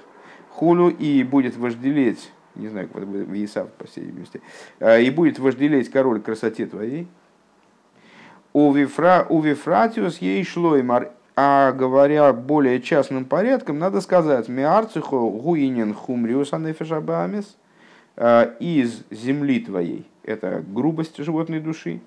[0.49, 4.41] хулу и будет вожделеть, не знаю, как это будет в Исав, по всей видимости,
[4.81, 7.07] и будет вожделеть король красоте твоей,
[8.51, 17.55] у Вифратиус ей шлоймар, а говоря более частным порядком, надо сказать, миарцихо гуинен хумриус анефешабамис,
[18.59, 22.01] из земли твоей, это грубость животной души,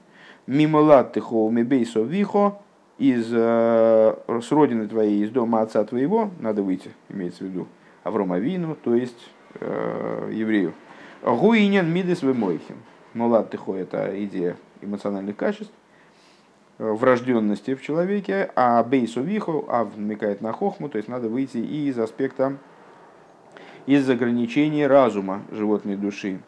[0.46, 2.58] мимо латтыхо мебейсо вихо,
[3.02, 7.66] из, э, с родины твоей, из дома отца твоего, надо выйти, имеется в виду,
[8.04, 9.28] Аврома Вину, то есть
[9.58, 10.72] э, еврею.
[11.24, 12.76] Гуинен мидес вымойхим.
[13.14, 15.72] Мулаттыхо– это идея эмоциональных качеств.
[16.78, 21.58] Э, врожденности в человеке, а бейсу виху, а намекает на хохму, то есть надо выйти
[21.58, 22.56] и из аспекта,
[23.86, 26.38] из ограничений разума животной души.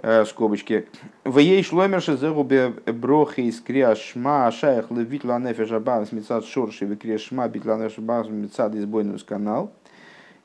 [0.00, 0.86] Э, скобочки.
[1.24, 7.48] В ей шломер шезерубе брохи из криашма шаях левит ланефе жабан смецад шорши в криашма
[7.48, 9.72] бит ланефе жабан смецад избойный канал.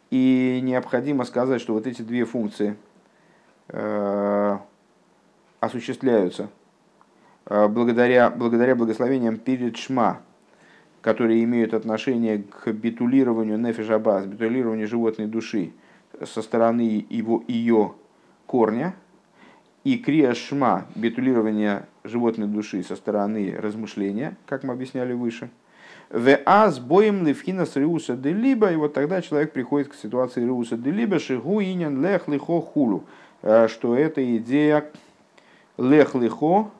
[0.10, 2.76] И необходимо сказать, что вот эти две функции
[3.70, 4.58] э,
[5.60, 6.50] осуществляются
[7.46, 10.22] Э, благодаря, благодаря благословениям перед Шма,
[11.02, 15.74] которые имеют отношение к битулированию нефишабас, битулированию животной души
[16.24, 17.94] со стороны его, ее
[18.46, 18.96] корня,
[19.84, 25.50] и крия шма, битулирование животной души со стороны размышления, как мы объясняли выше.
[26.10, 30.42] В аз боем левхина с риуса де либо, и вот тогда человек приходит к ситуации
[30.42, 33.04] риуса де либо, шигу инин лех лихо хулу,
[33.42, 34.86] э, что это идея
[35.78, 36.72] лех лихо,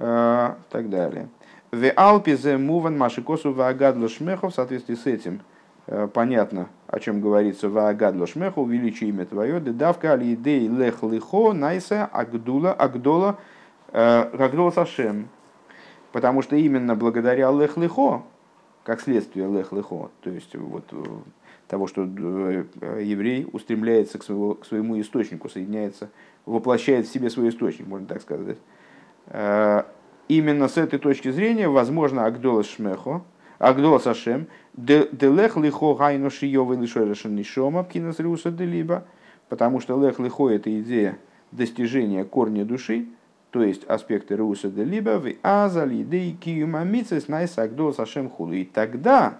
[0.00, 1.28] Э, так далее.
[1.72, 5.40] В Алпизе Муван Машикосу Ваагадло Шмехов в соответствии с этим
[5.88, 12.06] э, понятно, о чем говорится Ваагадло Шмеху, увеличи имя твое, дедавка алидей лех лихо найса
[12.06, 13.38] агдула агдола
[13.92, 15.28] э, агдола сашем.
[16.10, 18.22] Потому что именно благодаря лех лихо,
[18.82, 20.84] как следствие лех лихо, то есть вот
[21.68, 26.08] того, что еврей устремляется к, своему, к своему источнику, соединяется,
[26.46, 28.56] воплощает в себе свой источник, можно так сказать,
[29.30, 29.84] Э,
[30.28, 33.22] именно с этой точки зрения возможно Агдола Шмехо,
[33.58, 39.04] הגדלת השם, דלך לך היינו שיבוא לשורש הנשמה בחינת רעותא דליבא,
[39.48, 41.18] потому что לך לך это идея
[41.50, 43.06] достижения корня души,
[43.50, 48.52] то есть аспекты רעותא דליבא, ואז על ידי קיום המצוות נעשה הגדלת השם כו'.
[48.52, 49.38] И тогда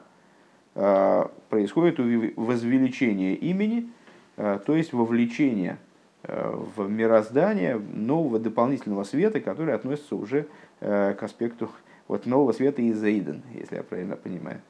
[0.75, 1.99] э, происходит
[2.37, 3.91] возвеличение имени,
[4.39, 5.79] э, то есть вовлечение
[6.25, 10.47] Э, в мироздание нового дополнительного света, который относится уже
[10.81, 11.71] к аспекту
[12.09, 14.61] вот нового света из Эйден, если я правильно понимаю.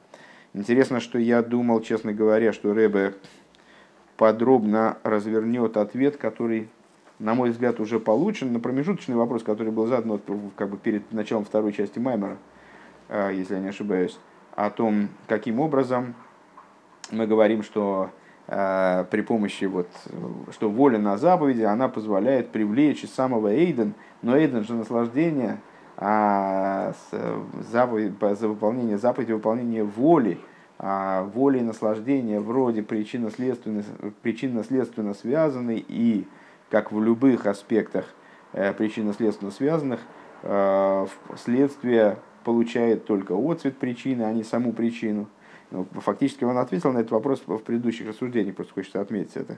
[0.53, 3.15] Интересно, что я думал, честно говоря, что Рэбе
[4.17, 6.69] подробно развернет ответ, который,
[7.17, 10.19] на мой взгляд, уже получен на промежуточный вопрос, который был задан
[10.55, 12.37] как бы перед началом второй части Маймера,
[13.07, 14.19] э, если я не ошибаюсь,
[14.55, 16.15] о том, каким образом
[17.11, 18.11] мы говорим, что
[18.51, 19.87] Э, при помощи, вот,
[20.51, 25.59] что воля на заповеди, она позволяет привлечь из самого Эйден, но Эйден же наслаждение,
[26.01, 26.93] а
[27.71, 30.39] заповедь, за выполнение заповеди, выполнение воли,
[30.77, 33.83] а воли и наслаждения вроде причинно-следственно,
[34.21, 36.25] причинно-следственно связаны и,
[36.69, 38.05] как в любых аспектах
[38.53, 39.99] э, причинно-следственно связанных,
[40.43, 45.27] э, следствие получает только отцвет причины, а не саму причину–
[45.71, 49.57] ну, фактически он ответил на этот вопрос в предыдущих рассуждениях, просто хочется отметить это,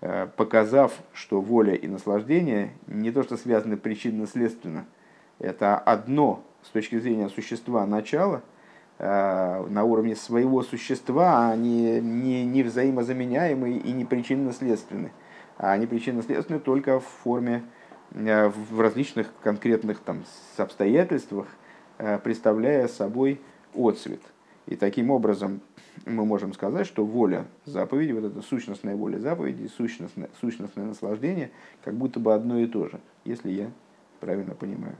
[0.00, 4.86] э, показав, что воля и наслаждение не то что связаны причинно-следственно,
[5.38, 8.42] это одно с точки зрения существа начала,
[8.98, 15.12] э, на уровне своего существа, они не, не взаимозаменяемы и не причинно-следственны.
[15.56, 17.62] А они причинно-следственны только в форме,
[18.12, 20.24] э, в различных конкретных там,
[20.56, 21.46] обстоятельствах,
[22.22, 23.40] представляя собой
[23.74, 24.20] отцвет–
[24.68, 25.62] и таким образом
[26.04, 31.50] мы можем сказать, что воля заповеди, вот эта сущностная воля заповеди, сущностное, сущностное наслаждение,
[31.82, 33.70] как будто бы одно и то же, если я
[34.20, 34.96] правильно понимаю.